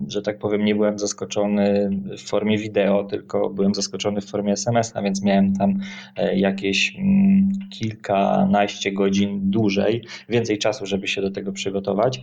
że 0.08 0.22
tak 0.22 0.38
powiem, 0.38 0.64
nie 0.64 0.74
byłem 0.74 0.98
zaskoczony 0.98 1.90
w 2.18 2.22
formie 2.28 2.58
wideo, 2.58 3.04
tylko 3.04 3.50
byłem 3.50 3.63
byłem 3.64 3.74
zaskoczony 3.74 4.20
w 4.20 4.30
formie 4.30 4.52
SMS-a, 4.52 5.02
więc 5.02 5.22
miałem 5.22 5.56
tam 5.56 5.80
e, 6.16 6.38
jakieś 6.38 6.96
mm, 6.98 7.48
kilkanaście 7.70 8.92
godzin 8.92 9.50
dłużej, 9.50 10.06
więcej 10.28 10.58
czasu, 10.58 10.86
żeby 10.86 11.08
się 11.08 11.22
do 11.22 11.30
tego 11.30 11.52
przygotować. 11.52 12.20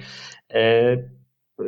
E, 0.53 0.97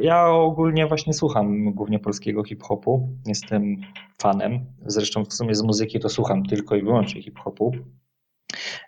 Ja 0.01 0.27
ogólnie 0.29 0.87
właśnie 0.87 1.13
słucham 1.13 1.73
głównie 1.73 1.99
polskiego 1.99 2.43
hip-hopu. 2.43 3.09
Jestem 3.27 3.77
fanem. 4.21 4.65
Zresztą 4.85 5.25
w 5.25 5.33
sumie 5.33 5.55
z 5.55 5.61
muzyki 5.61 5.99
to 5.99 6.09
słucham 6.09 6.45
tylko 6.45 6.75
i 6.75 6.81
wyłącznie 6.81 7.21
hip-hopu. 7.21 7.71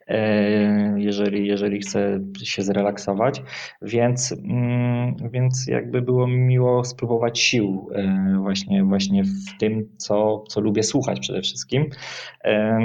E, 0.08 1.00
jeżeli, 1.00 1.48
jeżeli 1.48 1.80
chcę 1.80 2.20
się 2.44 2.64
zrelaksować, 2.64 3.42
więc, 3.82 4.32
mm, 4.32 5.16
więc 5.32 5.68
jakby 5.68 6.02
było 6.02 6.28
mi 6.28 6.38
miło 6.38 6.84
spróbować 6.84 7.40
sił 7.40 7.90
e, 7.96 8.36
właśnie, 8.38 8.84
właśnie 8.84 9.24
w 9.24 9.58
tym, 9.60 9.90
co, 9.98 10.44
co 10.48 10.62
lubię 10.62 10.84
słuchać 10.84 11.20
przede 11.20 11.42
wszystkim. 11.42 11.90
E, 12.44 12.80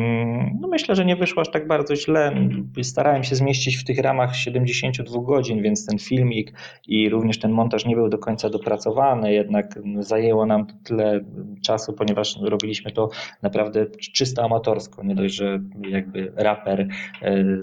no 0.60 0.68
myślę, 0.68 0.96
że 0.96 1.04
nie 1.04 1.16
wyszło 1.16 1.40
aż 1.40 1.50
tak 1.50 1.66
bardzo 1.66 1.96
źle. 1.96 2.34
Starałem 2.82 3.24
się 3.24 3.34
zmieścić 3.34 3.76
w 3.76 3.84
tych 3.84 3.98
ramach 3.98 4.36
72 4.36 5.22
godzin, 5.22 5.62
więc 5.62 5.86
ten 5.86 5.98
filmik 5.98 6.52
i 6.86 7.08
również 7.08 7.38
ten 7.38 7.50
montaż 7.50 7.86
nie 7.86 7.96
był 7.96 8.08
do 8.08 8.18
końca 8.18 8.50
dopracowany, 8.50 9.32
jednak 9.32 9.78
zajęło 9.98 10.46
nam 10.46 10.66
tyle 10.84 11.20
czasu, 11.62 11.92
ponieważ 11.92 12.38
robiliśmy 12.42 12.90
to 12.90 13.08
naprawdę 13.42 13.86
czysto 14.12 14.44
amatorsko. 14.44 15.02
Nie 15.02 15.14
dość, 15.14 15.34
że 15.34 15.60
jakby 15.90 16.32
raper 16.36 16.69
E, 16.72 16.88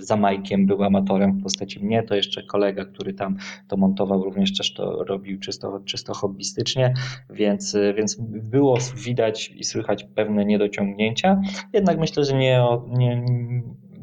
za 0.04 0.18
Majkiem 0.18 0.66
był 0.66 0.84
amatorem 0.84 1.32
w 1.32 1.44
postaci 1.44 1.86
mnie, 1.86 2.04
to 2.04 2.16
jeszcze 2.16 2.44
kolega, 2.44 2.86
który 2.86 3.14
tam 3.14 3.38
to 3.68 3.78
montował, 3.78 4.24
również 4.24 4.58
też 4.58 4.74
to 4.74 5.04
robił 5.04 5.40
czysto, 5.40 5.80
czysto 5.86 6.14
hobbystycznie, 6.14 6.94
więc, 7.30 7.78
więc 7.96 8.18
było 8.52 8.78
widać 9.06 9.52
i 9.56 9.64
słychać 9.64 10.04
pewne 10.04 10.46
niedociągnięcia, 10.46 11.42
jednak 11.74 12.00
myślę, 12.00 12.26
że 12.26 12.38
nie 12.38 12.62
o, 12.62 12.86
nie, 12.90 13.26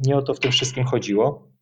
nie 0.05 0.17
o 0.17 0.21
to 0.21 0.33
w 0.33 0.39
tym 0.39 0.51
wszystkim 0.51 0.83
chodziło. 0.83 1.54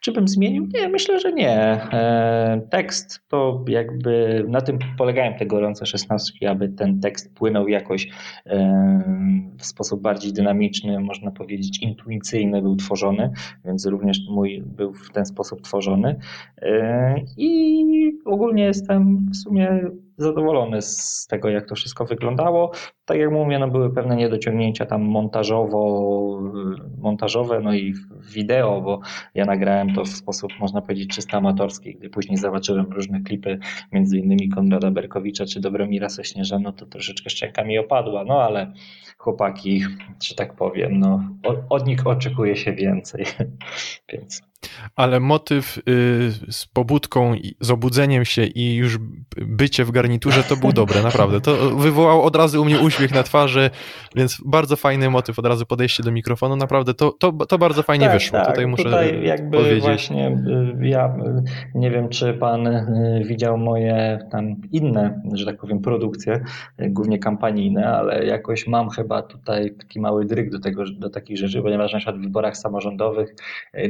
Czy 0.00 0.12
bym 0.12 0.28
zmienił? 0.28 0.68
Nie, 0.74 0.88
myślę, 0.88 1.20
że 1.20 1.32
nie. 1.32 1.58
E, 1.92 2.60
tekst 2.70 3.20
to 3.28 3.64
jakby 3.68 4.44
na 4.48 4.60
tym 4.60 4.78
polegają 4.98 5.34
te 5.34 5.46
gorące 5.46 5.86
szesnastki, 5.86 6.46
aby 6.46 6.68
ten 6.68 7.00
tekst 7.00 7.34
płynął 7.34 7.68
jakoś 7.68 8.08
e, 8.46 9.48
w 9.58 9.66
sposób 9.66 10.02
bardziej 10.02 10.32
dynamiczny, 10.32 11.00
można 11.00 11.30
powiedzieć 11.30 11.82
intuicyjny 11.82 12.62
był 12.62 12.76
tworzony, 12.76 13.30
więc 13.64 13.86
również 13.86 14.18
mój 14.30 14.62
był 14.66 14.94
w 14.94 15.10
ten 15.10 15.26
sposób 15.26 15.62
tworzony. 15.62 16.16
E, 16.62 17.14
I 17.36 18.18
ogólnie 18.24 18.64
jestem 18.64 19.26
w 19.32 19.36
sumie 19.36 19.80
zadowolony 20.18 20.82
z 20.82 21.26
tego, 21.30 21.48
jak 21.48 21.68
to 21.68 21.74
wszystko 21.74 22.04
wyglądało. 22.04 22.72
Tak 23.04 23.18
jak 23.18 23.30
mówię, 23.30 23.58
no 23.58 23.68
były 23.68 23.94
pewne 23.94 24.16
niedociągnięcia 24.16 24.86
tam 24.86 25.02
montażowo, 25.02 26.40
montażowe, 26.98 27.60
no 27.60 27.74
i 27.74 27.94
wideo, 28.34 28.80
bo 28.80 29.00
ja 29.34 29.44
nagrałem 29.44 29.94
to 29.94 30.04
w 30.04 30.08
sposób, 30.08 30.52
można 30.60 30.82
powiedzieć, 30.82 31.14
czysto 31.14 31.36
amatorski. 31.36 31.94
Gdy 31.94 32.10
później 32.10 32.36
zobaczyłem 32.36 32.92
różne 32.92 33.20
klipy, 33.20 33.58
między 33.92 34.18
innymi 34.18 34.48
Konrada 34.48 34.90
Berkowicza 34.90 35.46
czy 35.46 35.60
Dobromira 35.60 36.08
Sośnierza, 36.08 36.58
no 36.58 36.72
to 36.72 36.86
troszeczkę 36.86 37.30
szczęka 37.30 37.64
mi 37.64 37.78
opadła, 37.78 38.24
no 38.24 38.42
ale 38.42 38.72
chłopaki, 39.18 39.84
że 40.22 40.34
tak 40.34 40.56
powiem, 40.56 40.98
no 40.98 41.28
od 41.68 41.86
nich 41.86 42.06
oczekuje 42.06 42.56
się 42.56 42.72
więcej, 42.72 43.24
więc 44.12 44.42
ale 44.96 45.20
motyw 45.20 45.78
y, 45.78 45.82
z 46.50 46.66
pobudką, 46.72 47.34
z 47.60 47.70
obudzeniem 47.70 48.24
się 48.24 48.44
i 48.44 48.74
już 48.74 48.98
bycie 49.36 49.84
w 49.84 49.90
garniturze 49.90 50.42
to 50.42 50.56
był 50.56 50.72
dobre, 50.72 51.02
naprawdę. 51.02 51.40
To 51.40 51.76
wywołał 51.76 52.22
od 52.22 52.36
razu 52.36 52.62
u 52.62 52.64
mnie 52.64 52.80
uśmiech 52.80 53.14
na 53.14 53.22
twarzy, 53.22 53.70
więc 54.16 54.40
bardzo 54.46 54.76
fajny 54.76 55.10
motyw, 55.10 55.38
od 55.38 55.46
razu 55.46 55.66
podejście 55.66 56.02
do 56.02 56.12
mikrofonu, 56.12 56.56
naprawdę 56.56 56.94
to, 56.94 57.12
to, 57.12 57.32
to 57.32 57.58
bardzo 57.58 57.82
fajnie 57.82 58.06
tak, 58.06 58.14
wyszło. 58.14 58.38
Tak. 58.38 58.48
Tutaj 58.48 58.66
muszę 58.66 58.82
Tutaj 58.82 59.24
jakby 59.24 59.58
powiedzieć. 59.58 59.80
właśnie 59.80 60.28
y, 60.28 60.86
ja 60.86 61.06
y, 61.06 61.42
nie 61.74 61.90
wiem, 61.90 62.08
czy 62.08 62.34
pan 62.34 62.86
widział 63.24 63.58
moje 63.58 64.18
tam 64.30 64.56
inne, 64.72 65.22
że 65.32 65.46
tak 65.46 65.56
powiem, 65.60 65.80
produkcje, 65.80 66.44
głównie 66.78 67.18
kampanijne, 67.18 67.86
ale 67.86 68.24
jakoś 68.26 68.66
mam 68.66 68.90
chyba 68.90 69.22
tutaj 69.22 69.74
taki 69.74 70.00
mały 70.00 70.24
dryg 70.24 70.50
do 70.50 70.60
tego, 70.60 70.84
do 70.98 71.10
takich 71.10 71.38
rzeczy, 71.38 71.62
ponieważ 71.62 71.92
na 71.92 71.98
przykład 71.98 72.18
w 72.18 72.22
wyborach 72.22 72.56
samorządowych 72.56 73.34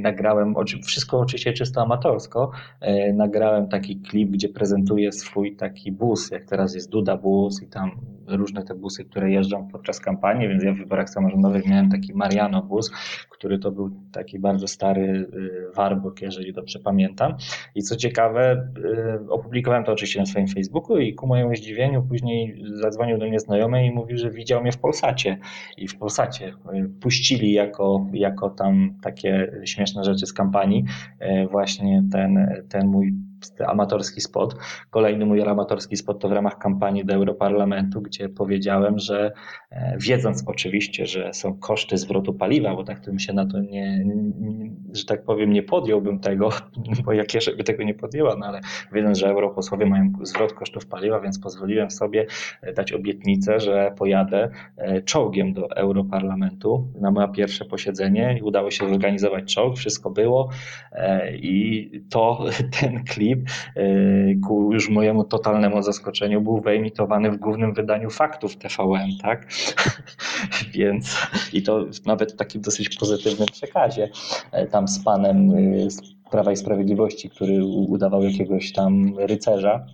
nagrałem 0.02 0.57
wszystko 0.84 1.18
oczywiście 1.18 1.52
czysto 1.52 1.82
amatorsko. 1.82 2.50
E, 2.80 3.12
nagrałem 3.12 3.68
taki 3.68 4.00
klip, 4.00 4.30
gdzie 4.30 4.48
prezentuję 4.48 5.12
swój 5.12 5.56
taki 5.56 5.92
bus, 5.92 6.30
jak 6.30 6.44
teraz 6.44 6.74
jest 6.74 6.90
Duda 6.90 7.16
Bus 7.16 7.62
i 7.62 7.66
tam 7.66 7.90
różne 8.36 8.64
te 8.64 8.74
busy, 8.74 9.04
które 9.04 9.30
jeżdżą 9.30 9.68
podczas 9.68 10.00
kampanii, 10.00 10.48
więc 10.48 10.64
ja 10.64 10.72
w 10.72 10.76
wyborach 10.76 11.10
samorządowych 11.10 11.66
miałem 11.66 11.90
taki 11.90 12.14
Mariano 12.14 12.62
bus, 12.62 12.90
który 13.30 13.58
to 13.58 13.70
był 13.70 13.90
taki 14.12 14.38
bardzo 14.38 14.68
stary 14.68 15.02
y, 15.02 15.72
Warburg, 15.76 16.22
jeżeli 16.22 16.52
dobrze 16.52 16.78
pamiętam. 16.78 17.36
I 17.74 17.82
co 17.82 17.96
ciekawe, 17.96 18.68
y, 19.26 19.30
opublikowałem 19.30 19.84
to 19.84 19.92
oczywiście 19.92 20.20
na 20.20 20.26
swoim 20.26 20.48
Facebooku 20.48 20.98
i 20.98 21.14
ku 21.14 21.26
mojemu 21.26 21.56
zdziwieniu 21.56 22.02
później 22.02 22.62
zadzwonił 22.74 23.18
do 23.18 23.26
mnie 23.26 23.40
znajomy 23.40 23.86
i 23.86 23.90
mówił, 23.90 24.18
że 24.18 24.30
widział 24.30 24.62
mnie 24.62 24.72
w 24.72 24.78
Polsacie. 24.78 25.38
I 25.76 25.88
w 25.88 25.98
Polsacie 25.98 26.52
puścili 27.00 27.52
jako, 27.52 28.06
jako 28.12 28.50
tam 28.50 28.94
takie 29.02 29.52
śmieszne 29.64 30.04
rzeczy 30.04 30.26
z 30.26 30.32
kampanii 30.32 30.47
właśnie 31.50 32.02
ten, 32.12 32.48
ten 32.68 32.86
mój 32.86 33.14
amatorski 33.66 34.20
spot. 34.20 34.54
Kolejny 34.90 35.26
mój 35.26 35.42
amatorski 35.42 35.96
spot 35.96 36.18
to 36.20 36.28
w 36.28 36.32
ramach 36.32 36.58
kampanii 36.58 37.04
do 37.04 37.14
Europarlamentu, 37.14 38.00
gdzie 38.00 38.28
powiedziałem, 38.28 38.98
że 38.98 39.32
e, 39.70 39.96
wiedząc 40.00 40.42
oczywiście, 40.46 41.06
że 41.06 41.34
są 41.34 41.58
koszty 41.58 41.98
zwrotu 41.98 42.34
paliwa, 42.34 42.74
bo 42.74 42.84
tak 42.84 43.00
bym 43.00 43.18
się 43.18 43.32
na 43.32 43.46
to 43.46 43.60
nie, 43.60 44.06
że 44.92 45.04
tak 45.04 45.24
powiem, 45.24 45.52
nie 45.52 45.62
podjąłbym 45.62 46.20
tego, 46.20 46.48
bo 47.04 47.12
jakie 47.12 47.40
żeby 47.40 47.64
tego 47.64 47.82
nie 47.84 47.94
podjęła, 47.94 48.36
no 48.36 48.46
ale 48.46 48.60
wiedząc, 48.92 49.18
że 49.18 49.28
europosłowie 49.28 49.86
mają 49.86 50.12
zwrot 50.22 50.52
kosztów 50.52 50.86
paliwa, 50.86 51.20
więc 51.20 51.38
pozwoliłem 51.38 51.90
sobie 51.90 52.26
e, 52.62 52.72
dać 52.72 52.92
obietnicę, 52.92 53.60
że 53.60 53.92
pojadę 53.98 54.50
e, 54.76 55.02
czołgiem 55.02 55.52
do 55.52 55.76
Europarlamentu 55.76 56.88
na 57.00 57.10
moje 57.10 57.28
pierwsze 57.28 57.64
posiedzenie 57.64 58.38
i 58.38 58.42
udało 58.42 58.70
się 58.70 58.88
zorganizować 58.88 59.54
czołg, 59.54 59.76
wszystko 59.76 60.10
było 60.10 60.50
i 61.42 61.90
to 62.10 62.44
ten 62.80 63.04
klip 63.04 63.27
klip 63.28 63.50
y, 63.76 64.38
ku 64.46 64.72
już 64.72 64.88
mojemu 64.88 65.24
totalnemu 65.24 65.82
zaskoczeniu 65.82 66.40
był 66.40 66.60
wyemitowany 66.60 67.30
w 67.30 67.36
głównym 67.36 67.74
wydaniu 67.74 68.10
faktów 68.10 68.56
TVN, 68.56 69.10
tak? 69.22 69.46
Więc 70.74 71.16
i 71.52 71.62
to 71.62 71.84
nawet 72.06 72.32
w 72.32 72.36
takim 72.36 72.60
dosyć 72.60 72.96
pozytywnym 72.96 73.48
przekazie 73.52 74.08
e, 74.52 74.66
tam 74.66 74.88
z 74.88 75.04
panem 75.04 75.50
y, 75.50 75.90
z 75.90 76.00
Prawa 76.30 76.52
i 76.52 76.56
Sprawiedliwości, 76.56 77.30
który 77.30 77.64
udawał 77.64 78.22
jakiegoś 78.22 78.72
tam 78.72 79.18
rycerza. 79.18 79.86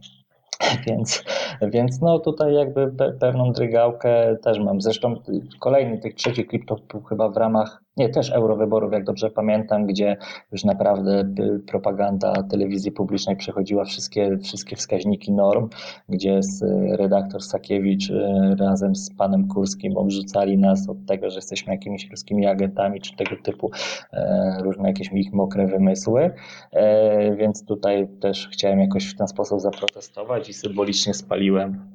Więc, 0.87 1.25
więc 1.73 2.01
no 2.01 2.19
tutaj 2.19 2.55
jakby 2.55 2.93
pewną 3.21 3.53
drygałkę 3.53 4.37
też 4.43 4.59
mam. 4.59 4.81
Zresztą 4.81 5.23
kolejny, 5.61 5.99
tych 5.99 6.15
trzeci 6.15 6.45
klip 6.45 6.67
to 6.67 6.77
był 6.93 7.03
chyba 7.03 7.29
w 7.29 7.37
ramach 7.37 7.84
nie, 7.97 8.09
też 8.09 8.31
eurowyborów, 8.31 8.93
jak 8.93 9.05
dobrze 9.05 9.31
pamiętam, 9.31 9.87
gdzie 9.87 10.17
już 10.53 10.65
naprawdę 10.65 11.35
propaganda 11.67 12.43
telewizji 12.51 12.93
publicznej 12.93 13.37
przechodziła 13.37 13.85
wszystkie, 13.85 14.39
wszystkie 14.39 14.77
wskaźniki 14.77 15.33
norm, 15.33 15.69
gdzie 16.09 16.41
redaktor 16.91 17.43
Sakiewicz 17.43 18.11
e, 18.11 18.57
razem 18.59 18.97
z 18.97 19.15
panem 19.17 19.49
Kurskim 19.49 19.97
obrzucali 19.97 20.59
nas 20.59 20.89
od 20.89 21.07
tego, 21.07 21.31
że 21.31 21.37
jesteśmy 21.37 21.73
jakimiś 21.73 22.11
ruskimi 22.11 22.47
agentami, 22.47 23.01
czy 23.01 23.17
tego 23.17 23.37
typu 23.43 23.71
e, 24.13 24.59
różne 24.63 24.89
jakieś 24.89 25.13
ich 25.13 25.33
mokre 25.33 25.67
wymysły. 25.67 26.31
E, 26.73 27.37
więc 27.37 27.65
tutaj 27.65 28.09
też 28.21 28.49
chciałem 28.53 28.81
jakoś 28.81 29.11
w 29.11 29.17
ten 29.17 29.29
sposób 29.29 29.61
zaprotestować 29.61 30.49
i 30.49 30.55
symbolicznie 30.55 31.15
spaliłem 31.15 31.91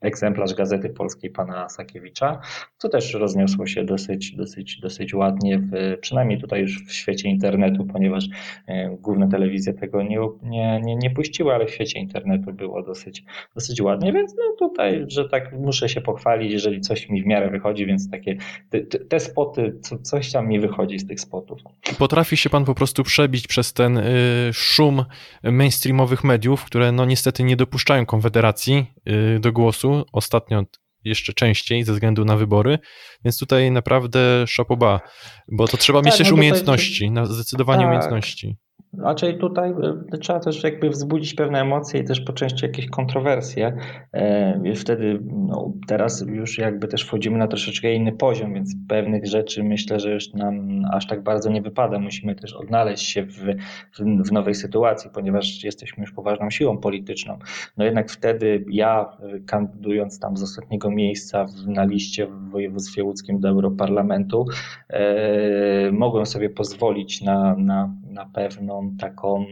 egzemplarz 0.00 0.54
Gazety 0.54 0.88
Polskiej 0.88 1.30
pana 1.30 1.68
Sakiewicza, 1.68 2.40
co 2.78 2.88
też 2.88 3.14
rozniosło 3.14 3.66
się 3.66 3.84
dosyć, 3.84 4.36
dosyć, 4.36 4.80
dosyć 4.80 5.14
ładnie, 5.14 5.58
w, 5.58 5.98
przynajmniej 6.00 6.40
tutaj 6.40 6.60
już 6.60 6.84
w 6.84 6.92
świecie 6.92 7.28
internetu, 7.28 7.84
ponieważ 7.84 8.24
e, 8.66 8.96
główne 9.00 9.28
telewizje 9.28 9.74
tego 9.74 10.02
nie, 10.02 10.18
nie, 10.42 10.80
nie, 10.80 10.96
nie 10.96 11.10
puściły, 11.10 11.54
ale 11.54 11.66
w 11.66 11.70
świecie 11.70 11.98
internetu 11.98 12.52
było 12.52 12.82
dosyć, 12.82 13.24
dosyć 13.54 13.80
ładnie, 13.80 14.12
więc 14.12 14.34
no 14.36 14.68
tutaj, 14.68 15.04
że 15.08 15.28
tak 15.28 15.52
muszę 15.52 15.88
się 15.88 16.00
pochwalić, 16.00 16.52
jeżeli 16.52 16.80
coś 16.80 17.08
mi 17.08 17.22
w 17.22 17.26
miarę 17.26 17.50
wychodzi, 17.50 17.86
więc 17.86 18.10
takie 18.10 18.36
te, 18.70 18.80
te 18.80 19.20
spoty, 19.20 19.78
co, 19.82 19.98
coś 19.98 20.32
tam 20.32 20.48
mi 20.48 20.60
wychodzi 20.60 20.98
z 20.98 21.06
tych 21.06 21.20
spotów. 21.20 21.58
Potrafi 21.98 22.36
się 22.36 22.50
pan 22.50 22.64
po 22.64 22.74
prostu 22.74 23.02
przebić 23.02 23.46
przez 23.46 23.72
ten 23.72 23.98
y, 23.98 24.02
szum 24.52 25.04
mainstreamowych 25.42 26.24
mediów, 26.24 26.64
które 26.64 26.92
no 26.92 27.04
niestety 27.04 27.42
nie 27.44 27.56
dopuszczają 27.56 28.06
Konfederacji 28.06 28.86
y, 29.36 29.40
do 29.40 29.52
głosu, 29.52 29.85
ostatnio 30.12 30.64
jeszcze 31.04 31.32
częściej 31.32 31.84
ze 31.84 31.92
względu 31.92 32.24
na 32.24 32.36
wybory, 32.36 32.78
więc 33.24 33.38
tutaj 33.38 33.70
naprawdę 33.70 34.46
szapoba, 34.46 35.00
bo 35.48 35.68
to 35.68 35.76
trzeba 35.76 35.98
mieć 35.98 36.10
tak, 36.14 36.18
też 36.18 36.28
no 36.28 36.34
umiejętności, 36.34 37.08
tutaj... 37.08 37.26
zdecydowanie 37.26 37.82
tak. 37.82 37.88
umiejętności. 37.88 38.56
Raczej 38.98 39.38
tutaj 39.38 39.70
e, 40.12 40.18
trzeba 40.18 40.40
też 40.40 40.64
jakby 40.64 40.90
wzbudzić 40.90 41.34
pewne 41.34 41.60
emocje 41.60 42.00
i 42.00 42.04
też 42.04 42.20
po 42.20 42.32
części 42.32 42.66
jakieś 42.66 42.90
kontrowersje. 42.90 43.76
E, 44.12 44.74
wtedy, 44.74 45.20
no, 45.24 45.72
teraz 45.88 46.24
już 46.28 46.58
jakby 46.58 46.88
też 46.88 47.02
wchodzimy 47.02 47.38
na 47.38 47.48
troszeczkę 47.48 47.94
inny 47.94 48.12
poziom, 48.12 48.54
więc 48.54 48.74
pewnych 48.88 49.26
rzeczy 49.26 49.64
myślę, 49.64 50.00
że 50.00 50.12
już 50.12 50.34
nam 50.34 50.82
aż 50.92 51.06
tak 51.06 51.22
bardzo 51.22 51.50
nie 51.50 51.62
wypada. 51.62 51.98
Musimy 51.98 52.34
też 52.34 52.52
odnaleźć 52.52 53.06
się 53.06 53.22
w, 53.22 53.38
w, 53.92 54.28
w 54.28 54.32
nowej 54.32 54.54
sytuacji, 54.54 55.10
ponieważ 55.14 55.64
jesteśmy 55.64 56.04
już 56.04 56.12
poważną 56.12 56.50
siłą 56.50 56.78
polityczną. 56.78 57.38
No 57.76 57.84
jednak 57.84 58.10
wtedy 58.10 58.64
ja, 58.70 59.16
kandydując 59.46 60.20
tam 60.20 60.36
z 60.36 60.42
ostatniego 60.42 60.90
miejsca 60.90 61.46
na 61.66 61.84
liście 61.84 62.26
w 62.26 62.50
województwie 62.50 63.04
łódzkim 63.04 63.40
do 63.40 63.48
Europarlamentu, 63.48 64.46
e, 64.88 65.92
mogłem 65.92 66.26
sobie 66.26 66.50
pozwolić 66.50 67.22
na, 67.22 67.56
na, 67.56 67.94
na 68.10 68.26
pewną 68.76 68.96
taką 68.96 69.46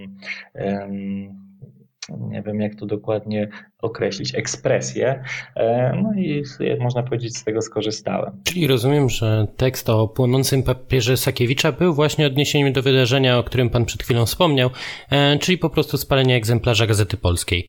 nie 2.21 2.43
wiem 2.43 2.61
jak 2.61 2.75
to 2.75 2.87
dokładnie 2.87 3.49
określić, 3.83 4.35
ekspresję. 4.35 5.23
E, 5.57 5.93
no 6.03 6.13
i 6.17 6.43
można 6.81 7.03
powiedzieć, 7.03 7.39
z 7.39 7.45
tego 7.45 7.63
skorzystałem. 7.63 8.41
Czyli 8.45 8.67
rozumiem, 8.67 9.09
że 9.09 9.47
tekst 9.57 9.91
o 9.91 10.09
płonącym 10.09 10.63
papierze 10.63 11.17
Sakiewicza 11.17 11.73
był 11.73 11.95
właśnie 11.95 12.27
odniesieniem 12.27 12.73
do 12.73 12.83
wydarzenia, 12.83 13.39
o 13.39 13.43
którym 13.43 13.71
pan 13.71 13.85
przed 13.85 14.03
chwilą 14.03 14.27
wspomniał, 14.27 14.71
e, 15.11 15.39
czyli 15.39 15.59
po 15.59 15.71
prostu 15.71 15.97
spalenie 15.97 16.37
egzemplarza 16.37 16.87
Gazety 16.87 17.17
Polskiej. 17.17 17.67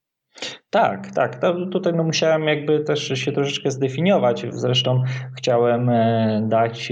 Tak, 0.69 1.11
tak. 1.11 1.41
To 1.41 1.65
tutaj 1.65 1.93
no 1.93 2.03
musiałem 2.03 2.43
jakby 2.43 2.79
też 2.79 3.07
się 3.07 3.31
troszeczkę 3.31 3.71
zdefiniować. 3.71 4.45
Zresztą 4.49 5.03
chciałem 5.37 5.89
e, 5.89 6.41
dać 6.49 6.91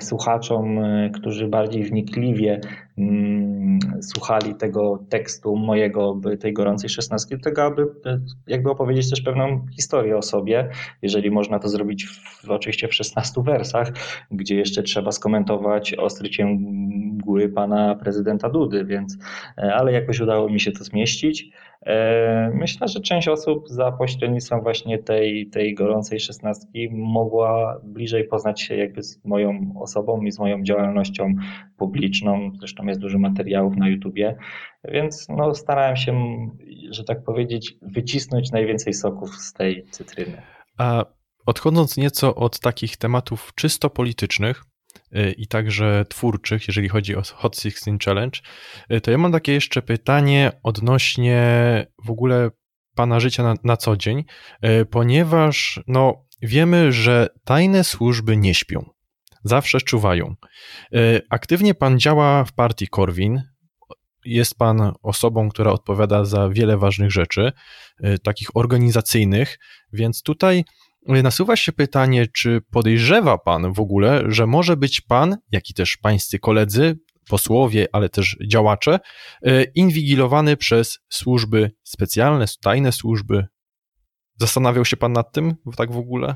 słuchaczom, 0.00 0.80
którzy 1.14 1.48
bardziej 1.48 1.84
wnikliwie 1.84 2.60
słuchali 4.00 4.54
tego 4.54 5.04
tekstu 5.08 5.56
mojego, 5.56 6.20
tej 6.40 6.52
gorącej 6.52 6.90
szesnastki, 6.90 7.36
do 7.36 7.42
tego, 7.42 7.64
aby 7.64 7.86
jakby 8.46 8.70
opowiedzieć 8.70 9.10
też 9.10 9.20
pewną 9.20 9.66
historię 9.76 10.16
o 10.16 10.22
sobie, 10.22 10.68
jeżeli 11.02 11.30
można 11.30 11.58
to 11.58 11.68
zrobić 11.68 12.06
w, 12.06 12.50
oczywiście 12.50 12.88
w 12.88 12.94
16 12.94 13.42
wersach, 13.42 13.92
gdzie 14.30 14.56
jeszcze 14.56 14.82
trzeba 14.82 15.12
skomentować 15.12 15.94
ostrycie 15.94 16.46
mgły 16.46 17.48
pana 17.48 17.94
prezydenta 17.94 18.50
Dudy, 18.50 18.84
więc, 18.84 19.18
ale 19.56 19.92
jakoś 19.92 20.20
udało 20.20 20.48
mi 20.48 20.60
się 20.60 20.72
to 20.72 20.84
zmieścić. 20.84 21.50
E, 21.86 22.50
myślę, 22.54 22.88
że 22.88 23.00
część 23.00 23.28
osób 23.28 23.68
za 23.68 23.92
pośrednictwem 23.92 24.60
właśnie 24.60 24.98
tej, 24.98 25.46
tej 25.46 25.74
gorącej 25.74 26.20
szesnastki 26.20 26.88
mogła 26.92 27.80
bliżej 27.84 28.24
poznać 28.24 28.60
się 28.60 28.76
jakby 28.76 29.02
z 29.02 29.24
moją 29.24 29.74
osobą 29.80 30.22
i 30.22 30.32
z 30.32 30.38
moją 30.38 30.62
działalnością 30.62 31.34
publiczną. 31.76 32.50
Zresztą 32.58 32.86
jest 32.86 33.00
dużo 33.00 33.18
materiałów 33.18 33.76
na 33.76 33.88
YouTubie, 33.88 34.36
więc 34.84 35.28
no, 35.28 35.54
starałem 35.54 35.96
się, 35.96 36.36
że 36.90 37.04
tak 37.04 37.24
powiedzieć, 37.24 37.76
wycisnąć 37.82 38.52
najwięcej 38.52 38.94
soków 38.94 39.36
z 39.36 39.52
tej 39.52 39.84
cytryny. 39.90 40.42
A 40.78 41.04
odchodząc 41.46 41.96
nieco 41.96 42.34
od 42.34 42.60
takich 42.60 42.96
tematów 42.96 43.52
czysto 43.54 43.90
politycznych, 43.90 44.64
i 45.36 45.46
także 45.46 46.04
twórczych, 46.08 46.68
jeżeli 46.68 46.88
chodzi 46.88 47.16
o 47.16 47.22
Hot 47.34 47.60
16 47.60 47.98
Challenge, 48.04 48.40
y, 48.92 49.00
to 49.00 49.10
ja 49.10 49.18
mam 49.18 49.32
takie 49.32 49.52
jeszcze 49.52 49.82
pytanie 49.82 50.52
odnośnie 50.62 51.42
w 52.04 52.10
ogóle 52.10 52.50
pana 52.94 53.20
życia 53.20 53.42
na, 53.42 53.54
na 53.64 53.76
co 53.76 53.96
dzień, 53.96 54.24
y, 54.64 54.86
ponieważ 54.86 55.80
no, 55.86 56.26
wiemy, 56.42 56.92
że 56.92 57.28
tajne 57.44 57.84
służby 57.84 58.36
nie 58.36 58.54
śpią. 58.54 58.90
Zawsze 59.44 59.80
czuwają. 59.80 60.34
Aktywnie 61.30 61.74
pan 61.74 62.00
działa 62.00 62.44
w 62.44 62.52
partii 62.52 62.88
Korwin. 62.88 63.42
Jest 64.24 64.58
pan 64.58 64.92
osobą, 65.02 65.48
która 65.48 65.72
odpowiada 65.72 66.24
za 66.24 66.48
wiele 66.48 66.78
ważnych 66.78 67.10
rzeczy, 67.10 67.52
takich 68.22 68.56
organizacyjnych, 68.56 69.58
więc 69.92 70.22
tutaj 70.22 70.64
Nasuwa 71.06 71.56
się 71.56 71.72
pytanie, 71.72 72.26
czy 72.26 72.60
podejrzewa 72.70 73.38
pan 73.38 73.72
w 73.72 73.80
ogóle, 73.80 74.22
że 74.26 74.46
może 74.46 74.76
być 74.76 75.00
pan, 75.00 75.36
jak 75.52 75.70
i 75.70 75.74
też 75.74 75.96
pańscy 75.96 76.38
koledzy, 76.38 76.98
posłowie, 77.30 77.86
ale 77.92 78.08
też 78.08 78.36
działacze, 78.46 78.98
e, 79.42 79.64
inwigilowany 79.64 80.56
przez 80.56 80.98
służby 81.08 81.70
specjalne, 81.82 82.44
tajne 82.62 82.92
służby? 82.92 83.46
Zastanawiał 84.40 84.84
się 84.84 84.96
pan 84.96 85.12
nad 85.12 85.32
tym 85.32 85.54
tak 85.76 85.92
w 85.92 85.98
ogóle? 85.98 86.34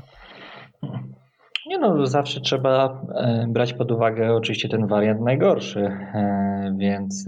Nie 1.67 1.77
no, 1.77 2.05
zawsze 2.07 2.41
trzeba 2.41 3.01
e, 3.15 3.47
brać 3.49 3.73
pod 3.73 3.91
uwagę 3.91 4.33
oczywiście 4.33 4.69
ten 4.69 4.87
wariant 4.87 5.21
najgorszy, 5.21 5.79
e, 5.79 6.75
więc 6.77 7.25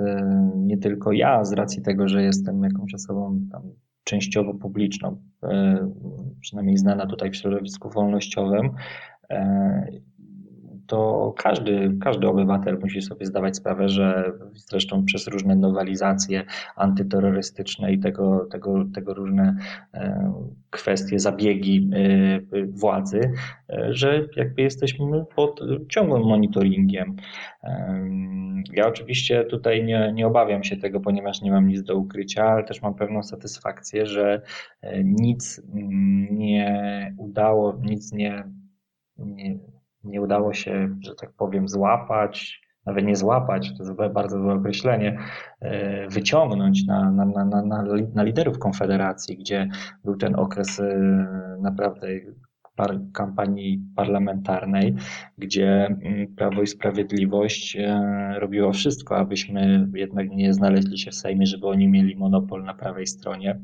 nie 0.56 0.78
tylko 0.78 1.12
ja 1.12 1.46
z 1.46 1.54
racji 1.54 1.82
tego, 1.82 2.08
że 2.08 2.24
jestem 2.24 2.64
jakąś 2.64 2.94
osobą 2.94 3.40
tam 3.52 3.62
częściowo 4.08 4.54
publiczną, 4.54 5.22
e, 5.44 5.92
przynajmniej 6.42 6.78
znana 6.78 7.06
tutaj 7.06 7.32
w 7.32 7.36
środowisku 7.36 7.90
wolnościowym, 7.90 8.70
e, 9.30 9.88
to 10.88 11.34
każdy, 11.38 11.98
każdy 12.02 12.28
obywatel 12.28 12.80
musi 12.82 13.02
sobie 13.02 13.26
zdawać 13.26 13.58
sprawę, 13.58 13.90
że 13.90 14.32
zresztą 14.54 15.06
przez 15.06 15.28
różne 15.28 15.56
nowelizacje 15.56 16.44
antyterrorystyczne 16.76 17.94
i 17.94 18.00
tego, 18.00 18.46
tego, 18.52 18.86
tego 18.96 19.14
różne 19.14 19.56
e, 19.94 20.34
kwestie, 20.70 21.20
zabiegi 21.20 21.90
e, 21.94 22.66
władzy, 22.68 23.32
e, 23.70 23.94
że 23.94 24.28
jakby 24.36 24.62
jesteśmy 24.62 25.26
pod 25.36 25.60
ciągłym 25.90 26.24
monitoringiem. 26.24 27.16
Ja 28.74 28.88
oczywiście 28.88 29.44
tutaj 29.44 29.84
nie, 29.84 30.12
nie 30.14 30.28
obawiam 30.28 30.64
się 30.64 30.78
tego, 30.78 31.00
ponieważ 31.00 31.42
nie 31.42 31.52
mam 31.52 31.68
nic 31.68 31.84
do 31.84 31.96
ukrycia, 31.96 32.46
ale 32.46 32.64
też 32.64 32.82
mam 32.82 32.96
pewną 32.96 33.24
satysfakcję, 33.24 34.06
że 34.06 34.42
nic 35.04 35.62
nie 36.32 37.16
udało, 37.18 37.80
nic 37.84 38.12
nie, 38.14 38.44
nie 39.18 39.60
nie 40.08 40.22
udało 40.22 40.54
się, 40.54 40.96
że 41.02 41.16
tak 41.16 41.34
powiem, 41.34 41.68
złapać, 41.68 42.62
nawet 42.86 43.06
nie 43.06 43.16
złapać, 43.16 43.78
to 43.78 43.84
jest 43.84 44.14
bardzo 44.14 44.40
złe 44.40 44.54
określenie, 44.54 45.18
e, 45.62 46.08
wyciągnąć 46.08 46.86
na, 46.86 47.12
na, 47.12 47.26
na, 47.26 47.46
na, 47.46 47.84
na 48.14 48.24
liderów 48.24 48.60
Konfederacji, 48.60 49.38
gdzie 49.38 49.70
był 50.04 50.16
ten 50.16 50.36
okres 50.36 50.80
e, 50.80 51.58
naprawdę 51.62 52.08
par, 52.76 53.00
kampanii 53.14 53.82
parlamentarnej, 53.96 54.96
gdzie 55.38 55.86
mm, 55.86 56.36
Prawo 56.36 56.62
i 56.62 56.68
Sprawiedliwość 56.68 57.76
e, 57.76 58.40
robiło 58.40 58.74
wszystko, 58.74 59.18
abyśmy 59.18 59.90
jednak 59.94 60.30
nie 60.30 60.54
znaleźli 60.54 60.98
się 60.98 61.12
w 61.12 61.16
Sejmie, 61.16 61.46
żeby 61.46 61.68
oni 61.68 61.88
mieli 61.88 62.16
monopol 62.16 62.64
na 62.64 62.74
prawej 62.74 63.08
stronie 63.08 63.60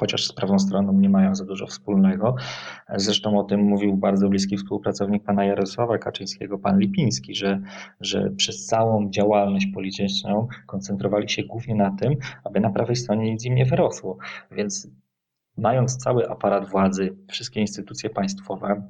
chociaż 0.00 0.26
z 0.26 0.32
prawą 0.32 0.58
stroną 0.58 0.92
nie 0.92 1.08
mają 1.08 1.34
za 1.34 1.44
dużo 1.44 1.66
wspólnego. 1.66 2.34
Zresztą 2.96 3.38
o 3.38 3.44
tym 3.44 3.60
mówił 3.60 3.96
bardzo 3.96 4.28
bliski 4.28 4.56
współpracownik 4.56 5.24
pana 5.24 5.44
Jarosława 5.44 5.98
Kaczyńskiego, 5.98 6.58
pan 6.58 6.78
Lipiński, 6.78 7.34
że, 7.34 7.60
że 8.00 8.30
przez 8.30 8.66
całą 8.66 9.10
działalność 9.10 9.66
polityczną 9.74 10.48
koncentrowali 10.66 11.28
się 11.28 11.42
głównie 11.44 11.74
na 11.74 11.90
tym, 11.90 12.14
aby 12.44 12.60
na 12.60 12.70
prawej 12.70 12.96
stronie 12.96 13.32
nic 13.32 13.44
im 13.44 13.54
nie 13.54 13.64
wyrosło. 13.64 14.18
Więc 14.50 14.88
mając 15.56 15.96
cały 15.96 16.30
aparat 16.30 16.68
władzy, 16.68 17.16
wszystkie 17.28 17.60
instytucje 17.60 18.10
państwowe, 18.10 18.82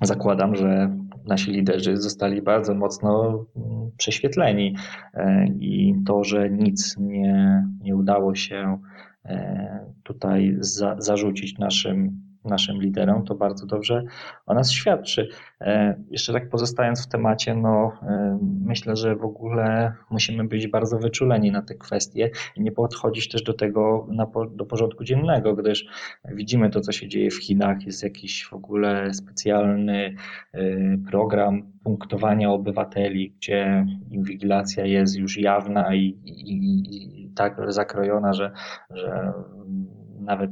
zakładam, 0.00 0.56
że 0.56 0.96
nasi 1.26 1.50
liderzy 1.50 1.96
zostali 1.96 2.42
bardzo 2.42 2.74
mocno 2.74 3.44
mm, 3.56 3.90
prześwietleni 3.96 4.76
e, 5.14 5.46
i 5.46 5.94
to, 6.06 6.24
że 6.24 6.50
nic 6.50 6.96
nie, 6.98 7.64
nie 7.82 7.96
udało 7.96 8.34
się 8.34 8.78
E, 9.24 9.92
tutaj 10.02 10.56
za, 10.60 10.96
zarzucić 10.98 11.58
naszym, 11.58 12.22
naszym 12.44 12.82
liderom, 12.82 13.24
to 13.24 13.34
bardzo 13.34 13.66
dobrze 13.66 14.04
o 14.46 14.54
nas 14.54 14.72
świadczy. 14.72 15.28
E, 15.60 15.96
jeszcze 16.10 16.32
tak 16.32 16.48
pozostając 16.48 17.06
w 17.06 17.08
temacie, 17.08 17.54
no 17.54 17.92
e, 18.02 18.38
myślę, 18.64 18.96
że 18.96 19.16
w 19.16 19.24
ogóle 19.24 19.92
musimy 20.10 20.44
być 20.44 20.68
bardzo 20.68 20.98
wyczuleni 20.98 21.52
na 21.52 21.62
te 21.62 21.74
kwestie 21.74 22.30
i 22.56 22.62
nie 22.62 22.72
podchodzić 22.72 23.28
też 23.28 23.42
do 23.42 23.52
tego 23.52 24.06
na, 24.10 24.26
do 24.50 24.64
porządku 24.64 25.04
dziennego, 25.04 25.54
gdyż 25.54 25.86
widzimy 26.24 26.70
to, 26.70 26.80
co 26.80 26.92
się 26.92 27.08
dzieje 27.08 27.30
w 27.30 27.42
Chinach, 27.42 27.86
jest 27.86 28.02
jakiś 28.02 28.44
w 28.44 28.52
ogóle 28.52 29.14
specjalny 29.14 30.14
program 31.10 31.72
punktowania 31.84 32.50
obywateli, 32.50 33.30
gdzie 33.30 33.86
inwigilacja 34.10 34.86
jest 34.86 35.16
już 35.16 35.38
jawna 35.38 35.94
i, 35.94 36.04
i, 36.24 37.24
i 37.24 37.30
tak 37.34 37.56
zakrojona, 37.68 38.32
że, 38.32 38.52
że 38.90 39.32
nawet 40.20 40.50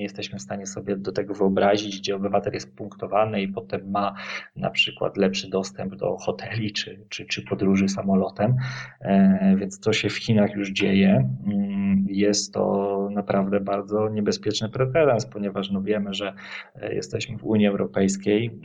nie 0.00 0.04
jesteśmy 0.04 0.38
w 0.38 0.42
stanie 0.42 0.66
sobie 0.66 0.96
do 0.96 1.12
tego 1.12 1.34
wyobrazić, 1.34 1.98
gdzie 1.98 2.16
obywatel 2.16 2.52
jest 2.52 2.76
punktowany 2.76 3.42
i 3.42 3.48
potem 3.48 3.90
ma 3.90 4.14
na 4.56 4.70
przykład 4.70 5.16
lepszy 5.16 5.50
dostęp 5.50 5.96
do 5.96 6.16
hoteli 6.16 6.72
czy, 6.72 7.06
czy, 7.08 7.26
czy 7.26 7.42
podróży 7.42 7.88
samolotem. 7.88 8.56
E, 9.00 9.56
więc 9.56 9.80
to 9.80 9.92
się 9.92 10.08
w 10.08 10.16
Chinach 10.16 10.54
już 10.54 10.70
dzieje. 10.70 11.30
Mm, 11.46 12.06
jest 12.08 12.54
to 12.54 13.08
naprawdę 13.12 13.60
bardzo 13.60 14.08
niebezpieczny 14.08 14.68
precedens, 14.68 15.26
ponieważ 15.26 15.70
no 15.70 15.82
wiemy, 15.82 16.14
że 16.14 16.34
e, 16.74 16.94
jesteśmy 16.94 17.38
w 17.38 17.44
Unii 17.44 17.66
Europejskiej. 17.66 18.60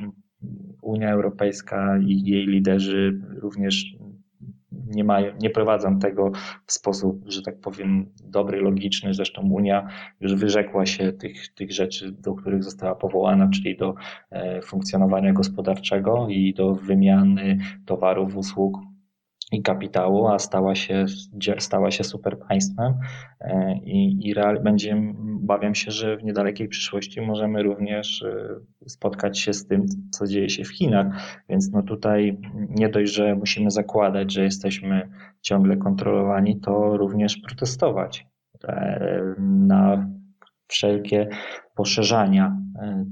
Unia 0.82 1.12
Europejska 1.12 1.98
i 1.98 2.22
jej 2.26 2.48
liderzy 2.48 3.22
również 3.42 3.96
nie, 4.96 5.04
mają, 5.04 5.34
nie 5.42 5.50
prowadzą 5.50 6.00
tego 6.00 6.32
w 6.66 6.72
sposób, 6.72 7.22
że 7.26 7.42
tak 7.42 7.60
powiem, 7.60 8.06
dobry, 8.24 8.62
logiczny. 8.62 9.14
Zresztą 9.14 9.42
Unia 9.42 9.88
już 10.20 10.36
wyrzekła 10.36 10.86
się 10.86 11.14
tych, 11.14 11.48
tych 11.54 11.72
rzeczy, 11.72 12.12
do 12.12 12.34
których 12.34 12.64
została 12.64 12.96
powołana, 12.96 13.50
czyli 13.50 13.78
do 13.78 13.96
e, 14.32 14.62
funkcjonowania 14.62 15.34
gospodarczego 15.34 16.28
i 16.30 16.54
do 16.54 16.76
wymiany 16.76 17.58
towarów, 17.86 18.38
usług 18.38 18.78
i 19.56 19.62
kapitału, 19.62 20.28
a 20.28 20.40
stała 20.40 20.76
się, 20.76 21.06
stała 21.58 21.92
się 21.92 22.04
super 22.04 22.40
państwem 22.40 22.94
e, 23.42 23.78
i, 23.84 24.28
i 24.28 24.34
real, 24.34 24.64
będzie, 24.64 25.14
bawiam 25.42 25.76
się, 25.76 25.92
że 25.92 26.18
w 26.18 26.24
niedalekiej 26.24 26.68
przyszłości 26.68 27.22
możemy 27.22 27.64
również 27.64 28.24
e, 28.24 28.90
spotkać 28.90 29.40
się 29.40 29.54
z 29.54 29.68
tym, 29.68 29.86
co 30.12 30.28
dzieje 30.28 30.50
się 30.50 30.64
w 30.64 30.74
Chinach, 30.74 31.06
więc 31.50 31.72
no 31.72 31.84
tutaj 31.84 32.38
nie 32.70 32.90
dość, 32.90 33.14
że 33.14 33.36
musimy 33.36 33.72
zakładać, 33.72 34.34
że 34.34 34.44
jesteśmy 34.44 35.10
ciągle 35.42 35.78
kontrolowani, 35.78 36.60
to 36.60 36.98
również 36.98 37.38
protestować 37.38 38.28
e, 38.64 39.36
na 39.40 40.08
wszelkie 40.68 41.30
poszerzania 41.76 42.58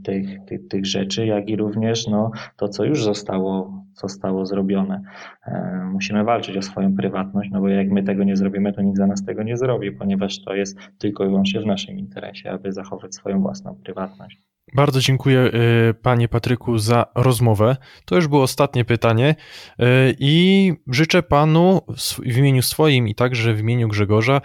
tych, 0.03 0.45
tych, 0.45 0.67
tych 0.67 0.85
rzeczy, 0.85 1.25
jak 1.25 1.49
i 1.49 1.55
również 1.55 2.07
no, 2.07 2.31
to, 2.57 2.69
co 2.69 2.85
już 2.85 3.03
zostało 3.03 3.83
zostało 4.01 4.45
zrobione. 4.45 5.01
E, 5.45 5.89
musimy 5.91 6.23
walczyć 6.23 6.57
o 6.57 6.61
swoją 6.61 6.95
prywatność, 6.95 7.49
no 7.51 7.61
bo 7.61 7.67
jak 7.67 7.89
my 7.89 8.03
tego 8.03 8.23
nie 8.23 8.37
zrobimy, 8.37 8.73
to 8.73 8.81
nikt 8.81 8.97
za 8.97 9.07
nas 9.07 9.25
tego 9.25 9.43
nie 9.43 9.57
zrobi, 9.57 9.91
ponieważ 9.91 10.43
to 10.43 10.55
jest 10.55 10.77
tylko 10.97 11.25
i 11.25 11.27
wyłącznie 11.27 11.61
w 11.61 11.65
naszym 11.65 11.99
interesie, 11.99 12.51
aby 12.51 12.71
zachować 12.71 13.15
swoją 13.15 13.41
własną 13.41 13.75
prywatność. 13.75 14.41
Bardzo 14.75 14.99
dziękuję 14.99 15.39
e, 15.39 15.49
panie 15.93 16.27
Patryku 16.27 16.77
za 16.77 17.05
rozmowę. 17.15 17.77
To 18.05 18.15
już 18.15 18.27
było 18.27 18.43
ostatnie 18.43 18.85
pytanie 18.85 19.35
e, 19.79 19.85
i 20.19 20.73
życzę 20.87 21.23
panu 21.23 21.81
w 22.25 22.37
imieniu 22.37 22.61
swoim 22.61 23.07
i 23.07 23.15
także 23.15 23.53
w 23.53 23.59
imieniu 23.59 23.87
Grzegorza 23.87 24.41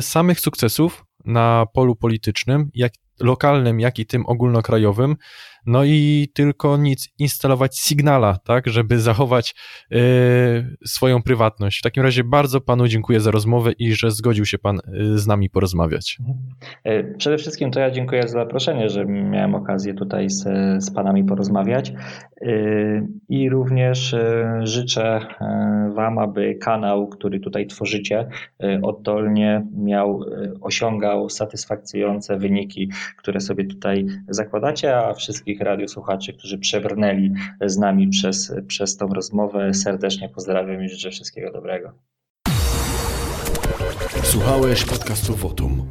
samych 0.00 0.40
sukcesów 0.40 1.04
na 1.24 1.66
polu 1.72 1.96
politycznym, 1.96 2.70
jak 2.74 2.92
lokalnym, 3.20 3.80
jak 3.80 3.98
i 3.98 4.06
tym 4.06 4.26
ogólnokrajowym. 4.26 5.16
No 5.66 5.84
i 5.84 6.28
tylko 6.34 6.76
nic, 6.76 7.08
instalować 7.18 7.78
Signala, 7.78 8.38
tak, 8.44 8.66
żeby 8.68 8.98
zachować 8.98 9.54
yy, 9.90 10.00
swoją 10.86 11.22
prywatność. 11.22 11.78
W 11.78 11.82
takim 11.82 12.02
razie 12.02 12.24
bardzo 12.24 12.60
panu 12.60 12.88
dziękuję 12.88 13.20
za 13.20 13.30
rozmowę 13.30 13.72
i 13.78 13.92
że 13.92 14.10
zgodził 14.10 14.46
się 14.46 14.58
pan 14.58 14.78
yy, 14.92 15.18
z 15.18 15.26
nami 15.26 15.50
porozmawiać. 15.50 16.18
E, 16.84 17.04
przede 17.14 17.38
wszystkim 17.38 17.70
to 17.70 17.80
ja 17.80 17.90
dziękuję 17.90 18.22
za 18.22 18.28
zaproszenie, 18.28 18.88
że 18.88 19.04
miałem 19.06 19.54
okazję 19.54 19.94
tutaj 19.94 20.30
z, 20.30 20.44
z 20.84 20.90
panami 20.90 21.24
porozmawiać 21.24 21.92
yy, 22.40 23.06
i 23.28 23.50
również 23.50 24.16
życzę 24.62 25.20
wam, 25.94 26.18
aby 26.18 26.54
kanał, 26.54 27.08
który 27.08 27.40
tutaj 27.40 27.66
tworzycie, 27.66 28.28
oddolnie 28.82 29.66
miał, 29.76 30.24
osiągał 30.60 31.28
satysfakcjonujące 31.28 32.38
wyniki, 32.38 32.90
które 33.18 33.40
sobie 33.40 33.64
tutaj 33.64 34.06
zakładacie, 34.28 34.96
a 34.96 35.14
wszystkich 35.52 35.66
radiosłuchaczy, 35.66 36.32
którzy 36.32 36.58
przebrnęli 36.58 37.32
z 37.66 37.78
nami 37.78 38.08
przez, 38.08 38.52
przez 38.68 38.96
tą 38.96 39.08
rozmowę, 39.08 39.74
serdecznie 39.74 40.28
pozdrawiam 40.28 40.84
i 40.84 40.88
życzę 40.88 41.10
wszystkiego 41.10 41.52
dobrego. 41.52 41.92
Słuchałeś 44.22 44.84
podcastu 44.84 45.36
Wotum. 45.36 45.90